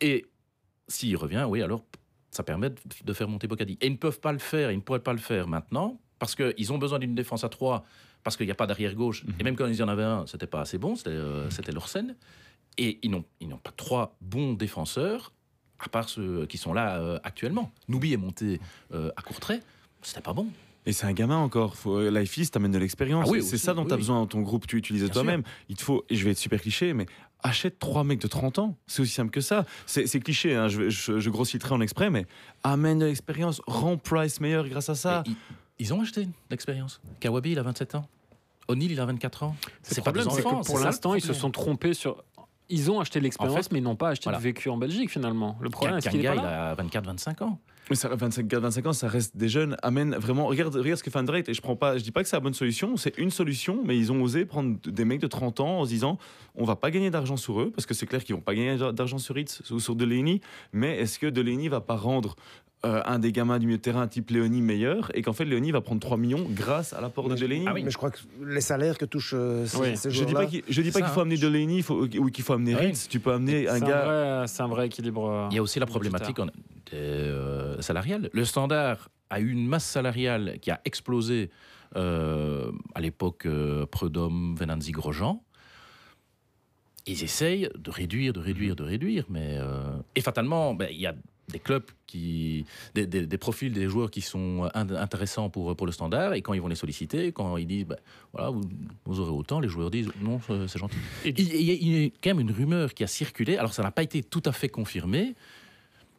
Et 0.00 0.26
s'il 0.88 1.16
revient, 1.16 1.44
oui, 1.48 1.62
alors 1.62 1.82
ça 2.30 2.42
permet 2.42 2.70
de, 2.70 2.76
de 3.04 3.12
faire 3.12 3.28
monter 3.28 3.46
Bocadi. 3.46 3.78
Et 3.80 3.86
ils 3.86 3.92
ne 3.92 3.96
peuvent 3.96 4.20
pas 4.20 4.32
le 4.32 4.38
faire, 4.38 4.70
ils 4.72 4.76
ne 4.76 4.80
pourraient 4.82 5.00
pas 5.02 5.12
le 5.14 5.18
faire 5.18 5.48
maintenant 5.48 5.98
parce 6.18 6.34
qu'ils 6.34 6.72
ont 6.72 6.78
besoin 6.78 6.98
d'une 6.98 7.14
défense 7.14 7.44
à 7.44 7.48
3 7.48 7.84
parce 8.26 8.36
qu'il 8.36 8.46
n'y 8.46 8.50
a 8.50 8.56
pas 8.56 8.66
d'arrière 8.66 8.96
gauche. 8.96 9.22
Et 9.38 9.44
même 9.44 9.54
quand 9.54 9.68
ils 9.68 9.80
en 9.84 9.86
avaient 9.86 10.02
un, 10.02 10.26
c'était 10.26 10.48
pas 10.48 10.60
assez 10.60 10.78
bon, 10.78 10.96
c'était 10.96 11.10
euh, 11.10 11.48
leur 11.72 11.88
scène. 11.88 12.16
Et 12.76 12.98
ils 13.04 13.10
n'ont 13.12 13.22
pas 13.62 13.70
trois 13.76 14.16
bons 14.20 14.54
défenseurs, 14.54 15.32
à 15.78 15.88
part 15.88 16.08
ceux 16.08 16.44
qui 16.46 16.58
sont 16.58 16.74
là 16.74 16.96
euh, 16.96 17.20
actuellement. 17.22 17.70
Noubi 17.86 18.14
est 18.14 18.16
monté 18.16 18.60
euh, 18.92 19.12
à 19.14 19.22
court 19.22 19.38
trait, 19.38 19.60
c'était 20.02 20.22
pas 20.22 20.32
bon. 20.32 20.48
Et 20.86 20.92
c'est 20.92 21.06
un 21.06 21.12
gamin 21.12 21.36
encore. 21.36 21.76
Faut, 21.76 22.10
Life 22.10 22.36
is, 22.36 22.50
t'amènes 22.50 22.72
de 22.72 22.78
l'expérience. 22.78 23.28
Ah 23.28 23.30
oui, 23.30 23.44
c'est 23.44 23.58
ça 23.58 23.74
dont 23.74 23.82
oui, 23.82 23.86
tu 23.86 23.92
as 23.92 23.96
oui. 23.96 24.00
besoin 24.00 24.16
dans 24.16 24.26
ton 24.26 24.40
groupe. 24.40 24.66
Tu 24.66 24.76
utilises 24.76 25.08
toi-même. 25.08 25.44
Il 25.68 25.76
te 25.76 25.84
faut, 25.84 26.04
et 26.10 26.16
je 26.16 26.24
vais 26.24 26.32
être 26.32 26.38
super 26.38 26.60
cliché, 26.60 26.94
mais 26.94 27.06
achète 27.44 27.78
trois 27.78 28.02
mecs 28.02 28.20
de 28.20 28.26
30 28.26 28.58
ans. 28.58 28.76
C'est 28.88 29.02
aussi 29.02 29.12
simple 29.12 29.30
que 29.30 29.40
ça. 29.40 29.66
C'est 29.86 30.18
cliché, 30.18 30.56
hein, 30.56 30.66
je, 30.66 30.88
je, 30.88 31.20
je 31.20 31.58
trait 31.58 31.72
en 31.72 31.80
exprès, 31.80 32.10
mais 32.10 32.26
amène 32.64 32.98
de 32.98 33.06
l'expérience. 33.06 33.62
Rends 33.68 33.98
Price 33.98 34.40
meilleur 34.40 34.68
grâce 34.68 34.88
à 34.88 34.96
ça. 34.96 35.22
Ils, 35.26 35.36
ils 35.78 35.92
ont 35.92 36.00
acheté 36.00 36.26
l'expérience. 36.50 37.00
Kawabi, 37.20 37.52
il 37.52 37.58
a 37.58 37.62
27 37.62 37.96
ans. 37.96 38.08
O'Neill, 38.68 38.92
il 38.92 39.00
a 39.00 39.06
24 39.06 39.42
ans. 39.42 39.56
C'est 39.82 40.02
pas 40.02 40.12
des 40.12 40.20
problème, 40.20 40.36
c'est 40.36 40.42
que 40.42 40.48
enfants, 40.48 40.60
pour 40.62 40.78
l'instant, 40.78 41.14
ils 41.14 41.20
se 41.20 41.32
sont 41.32 41.50
trompés 41.50 41.94
sur. 41.94 42.22
Ils 42.68 42.90
ont 42.90 42.98
acheté 42.98 43.20
l'expérience, 43.20 43.56
En 43.56 43.62
fait, 43.62 43.72
mais 43.72 43.78
ils 43.78 43.82
n'ont 43.82 43.94
pas 43.94 44.08
acheté 44.08 44.24
voilà. 44.24 44.38
le 44.38 44.42
vécu 44.42 44.68
en 44.70 44.76
Belgique 44.76 45.10
finalement. 45.10 45.56
Le 45.60 45.70
problème, 45.70 46.00
c'est 46.00 46.10
qu'il 46.10 46.20
est 46.20 46.24
Kanga, 46.24 46.42
pas 46.42 46.76
il 46.92 46.96
a 46.96 47.02
24-25 47.02 47.44
ans. 47.44 47.60
Mais 47.88 47.94
ça, 47.94 48.08
25, 48.08 48.52
25 48.52 48.86
ans, 48.86 48.92
ça 48.92 49.06
reste 49.06 49.36
des 49.36 49.48
jeunes. 49.48 49.76
Amène 49.82 50.16
vraiment. 50.16 50.46
Regarde, 50.46 50.74
regarde 50.74 50.98
ce 50.98 51.04
que 51.04 51.10
fait. 51.10 51.48
Et 51.48 51.54
je 51.54 51.60
prends 51.60 51.76
pas. 51.76 51.96
Je 51.96 52.02
dis 52.02 52.10
pas 52.10 52.22
que 52.24 52.28
c'est 52.28 52.34
la 52.34 52.40
bonne 52.40 52.54
solution. 52.54 52.96
C'est 52.96 53.16
une 53.18 53.30
solution, 53.30 53.82
mais 53.84 53.96
ils 53.96 54.10
ont 54.10 54.20
osé 54.22 54.44
prendre 54.44 54.76
des 54.84 55.04
mecs 55.04 55.20
de 55.20 55.28
30 55.28 55.60
ans 55.60 55.80
en 55.80 55.84
se 55.84 55.90
disant, 55.90 56.18
on 56.56 56.64
va 56.64 56.74
pas 56.74 56.90
gagner 56.90 57.10
d'argent 57.10 57.36
sur 57.36 57.60
eux, 57.60 57.70
parce 57.70 57.86
que 57.86 57.94
c'est 57.94 58.06
clair 58.06 58.24
qu'ils 58.24 58.34
vont 58.34 58.40
pas 58.40 58.54
gagner 58.54 58.76
d'argent 58.92 59.18
sur 59.18 59.36
Ritz 59.36 59.62
ou 59.70 59.78
sur 59.78 59.94
Delaney. 59.94 60.40
Mais 60.72 60.98
est-ce 60.98 61.20
que 61.20 61.28
Delaney 61.28 61.68
va 61.68 61.80
pas 61.80 61.96
rendre 61.96 62.34
euh, 62.84 63.00
un 63.06 63.18
des 63.18 63.32
gamins 63.32 63.58
du 63.58 63.66
milieu 63.66 63.78
de 63.78 63.82
terrain 63.82 64.06
type 64.06 64.30
Léonie 64.30 64.60
meilleur 64.60 65.10
et 65.16 65.22
qu'en 65.22 65.32
fait 65.32 65.44
Léonie 65.46 65.70
va 65.72 65.80
prendre 65.80 66.00
3 66.00 66.18
millions 66.18 66.46
grâce 66.50 66.92
à 66.92 67.00
l'apport 67.00 67.28
de 67.28 67.34
Delaney 67.34 67.64
Ah 67.66 67.72
oui. 67.72 67.82
Mais 67.82 67.90
je 67.90 67.96
crois 67.96 68.10
que 68.10 68.18
les 68.44 68.60
salaires 68.60 68.98
que 68.98 69.06
touchent 69.06 69.32
euh, 69.34 69.66
ces, 69.66 69.76
Oui. 69.78 69.96
ces 69.96 70.10
Je 70.10 70.24
dis 70.24 70.34
pas 70.34 70.46
qu'il 70.46 70.62
je 70.68 70.82
dis 70.82 70.90
pas 70.90 70.98
ça, 71.00 71.04
qu'il 71.06 71.14
faut 71.14 71.20
hein. 71.20 71.22
amener 71.22 71.38
Delaney 71.38 71.82
faut- 71.82 72.02
ou 72.04 72.30
qu'il 72.30 72.44
faut 72.44 72.52
amener 72.52 72.74
Ouais. 72.74 72.86
Ritz. 72.88 73.08
Tu 73.08 73.18
peux 73.18 73.32
amener 73.32 73.66
un 73.68 73.80
gars. 73.80 74.44
c'est 74.46 74.62
un 74.62 74.68
vrai 74.68 74.86
équilibre. 74.86 75.28
euh, 75.28 75.48
Il 75.50 75.56
y 75.56 75.58
a 75.58 75.62
aussi 75.62 75.80
la 75.80 75.86
problématique 75.86 76.38
en- 76.38 76.46
euh, 76.92 77.80
salariale. 77.80 78.28
Le 78.32 78.44
standard 78.44 79.08
a 79.30 79.40
eu 79.40 79.50
une 79.50 79.66
masse 79.66 79.84
salariale 79.86 80.58
qui 80.60 80.70
a 80.70 80.80
explosé 80.84 81.50
euh, 81.96 82.70
à 82.94 83.00
l'époque 83.00 83.46
euh, 83.46 83.86
Prud'homme, 83.86 84.54
Venanzi, 84.56 84.92
Grosjean. 84.92 85.42
Ils 87.06 87.22
essayent 87.22 87.68
de 87.78 87.90
réduire, 87.90 88.32
de 88.32 88.40
réduire, 88.40 88.74
de 88.76 88.82
réduire, 88.82 89.24
mais 89.30 89.56
euh, 89.60 89.96
et 90.16 90.20
fatalement, 90.20 90.74
ben, 90.74 90.88
il 90.90 90.98
y 91.00 91.06
a 91.06 91.14
des 91.48 91.58
clubs 91.58 91.84
qui, 92.06 92.64
des, 92.94 93.06
des- 93.06 93.26
des 93.26 93.38
profils 93.38 93.72
des 93.72 93.88
joueurs 93.88 94.10
qui 94.10 94.20
sont 94.20 94.68
in- 94.74 94.90
intéressants 94.96 95.48
pour 95.50 95.76
pour 95.76 95.86
le 95.86 95.92
standard, 95.92 96.34
et 96.34 96.42
quand 96.42 96.52
ils 96.54 96.60
vont 96.60 96.68
les 96.68 96.74
solliciter, 96.76 97.30
quand 97.32 97.56
ils 97.56 97.66
disent, 97.66 97.86
ben, 97.86 97.96
voilà, 98.32 98.50
vous, 98.50 98.62
vous 99.04 99.20
aurez 99.20 99.30
autant, 99.30 99.60
les 99.60 99.68
joueurs 99.68 99.90
disent, 99.90 100.08
non, 100.20 100.40
c'est 100.66 100.78
gentil. 100.78 100.96
Et 101.24 101.30
Il, 101.30 101.54
il 101.54 101.62
y 101.62 101.70
a, 101.70 101.74
il 101.74 102.02
y 102.02 102.06
a 102.06 102.10
quand 102.22 102.30
même 102.30 102.40
une 102.40 102.50
rumeur 102.52 102.94
qui 102.94 103.04
a 103.04 103.06
circulé, 103.06 103.56
alors 103.56 103.72
ça 103.74 103.82
n'a 103.82 103.90
pas 103.92 104.02
été 104.02 104.22
tout 104.22 104.42
à 104.44 104.52
fait 104.52 104.68
confirmé, 104.68 105.34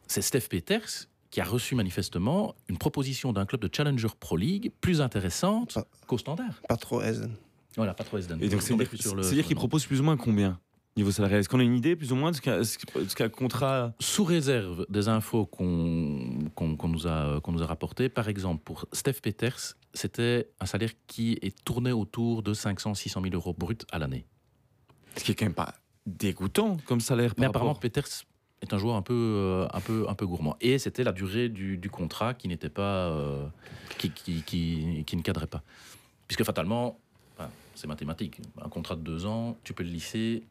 c'est 0.06 0.22
Steph 0.22 0.48
Peters 0.48 1.06
qui 1.30 1.42
a 1.42 1.44
reçu 1.44 1.74
manifestement 1.74 2.54
une 2.70 2.78
proposition 2.78 3.34
d'un 3.34 3.44
club 3.44 3.60
de 3.60 3.68
Challenger 3.70 4.08
Pro 4.18 4.36
League 4.38 4.72
plus 4.80 5.02
intéressante 5.02 5.76
qu'au 6.06 6.16
standard. 6.16 6.54
Pas 6.66 6.76
trop 6.78 7.02
aise. 7.02 7.28
Voilà, 7.76 7.92
pas 7.92 8.02
trop. 8.04 8.16
Et 8.18 8.22
donc 8.22 8.66
le- 8.66 9.22
c'est-à-dire 9.22 9.44
qu'il 9.46 9.54
propose 9.56 9.84
plus 9.84 10.00
ou 10.00 10.04
moins 10.04 10.16
combien 10.16 10.58
niveau 10.98 11.10
salarial 11.10 11.40
Est-ce 11.40 11.48
qu'on 11.48 11.60
a 11.60 11.64
une 11.64 11.76
idée 11.76 11.96
plus 11.96 12.12
ou 12.12 12.16
moins 12.16 12.30
de 12.30 12.36
ce 12.36 13.14
qu'a 13.14 13.28
contrat? 13.28 13.94
Sous 14.00 14.24
réserve 14.24 14.84
des 14.88 15.08
infos 15.08 15.46
qu'on 15.46 16.50
qu'on 16.54 16.88
nous, 16.88 17.06
a, 17.06 17.40
nous 17.46 17.62
a 17.62 17.66
rapportées, 17.66 18.08
par 18.08 18.28
exemple, 18.28 18.62
pour 18.64 18.86
Steph 18.92 19.20
Peters, 19.22 19.76
c'était 19.94 20.50
un 20.60 20.66
salaire 20.66 20.90
qui 21.06 21.38
est 21.40 21.64
tourné 21.64 21.92
autour 21.92 22.42
de 22.42 22.52
500-600 22.52 23.22
000 23.22 23.34
euros 23.34 23.54
bruts 23.56 23.78
à 23.90 23.98
l'année. 23.98 24.26
Ce 25.16 25.24
qui 25.24 25.32
est 25.32 25.34
quand 25.34 25.46
même 25.46 25.54
pas 25.54 25.74
dégoûtant 26.06 26.78
comme 26.86 27.00
salaire. 27.00 27.34
Par 27.34 27.42
Mais 27.42 27.46
apparemment, 27.46 27.74
Peters 27.74 28.24
est 28.60 28.72
un 28.72 28.78
joueur 28.78 28.96
un 28.96 29.02
peu, 29.02 29.14
euh, 29.14 29.68
un 29.72 29.80
peu, 29.80 30.06
un 30.08 30.14
peu 30.14 30.26
gourmand. 30.26 30.56
Et 30.60 30.78
c'était 30.78 31.04
la 31.04 31.12
durée 31.12 31.48
du, 31.48 31.76
du 31.76 31.90
contrat 31.90 32.34
qui 32.34 32.48
n'était 32.48 32.68
pas, 32.70 33.08
euh, 33.10 33.46
qui, 33.98 34.10
qui, 34.10 34.42
qui, 34.42 35.04
qui 35.06 35.16
ne 35.16 35.22
cadrait 35.22 35.46
pas. 35.46 35.62
Puisque 36.26 36.44
fatalement, 36.44 36.98
enfin, 37.36 37.50
c'est 37.74 37.86
mathématique. 37.86 38.40
Un 38.60 38.68
contrat 38.68 38.96
de 38.96 39.02
deux 39.02 39.26
ans, 39.26 39.56
tu 39.64 39.72
peux 39.74 39.84
le 39.84 39.90
lisser. 39.90 40.44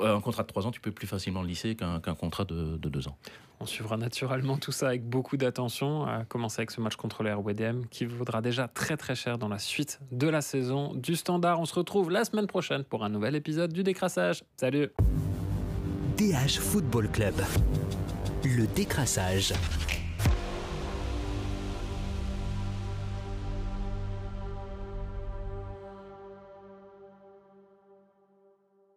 Euh, 0.00 0.16
un 0.16 0.20
contrat 0.20 0.42
de 0.42 0.48
trois 0.48 0.66
ans, 0.66 0.70
tu 0.70 0.80
peux 0.80 0.90
plus 0.92 1.06
facilement 1.06 1.42
le 1.42 1.48
lisser 1.48 1.76
qu'un 1.76 2.00
contrat 2.00 2.44
de, 2.44 2.76
de 2.76 2.88
deux 2.88 3.08
ans. 3.08 3.16
On 3.58 3.66
suivra 3.66 3.96
naturellement 3.96 4.58
tout 4.58 4.72
ça 4.72 4.88
avec 4.88 5.08
beaucoup 5.08 5.38
d'attention, 5.38 6.04
à 6.04 6.24
commencer 6.24 6.60
avec 6.60 6.70
ce 6.70 6.80
match 6.80 6.96
contre 6.96 7.22
le 7.22 7.34
RWDM 7.34 7.86
qui 7.90 8.04
vaudra 8.04 8.42
déjà 8.42 8.68
très 8.68 8.98
très 8.98 9.14
cher 9.14 9.38
dans 9.38 9.48
la 9.48 9.58
suite 9.58 9.98
de 10.12 10.28
la 10.28 10.42
saison 10.42 10.92
du 10.94 11.16
Standard. 11.16 11.58
On 11.58 11.64
se 11.64 11.74
retrouve 11.74 12.10
la 12.10 12.24
semaine 12.24 12.46
prochaine 12.46 12.84
pour 12.84 13.02
un 13.02 13.08
nouvel 13.08 13.34
épisode 13.34 13.72
du 13.72 13.82
Décrassage. 13.82 14.44
Salut 14.58 14.90
DH 16.18 16.58
Football 16.60 17.10
Club. 17.10 17.34
Le 18.44 18.66
décrassage. 18.66 19.52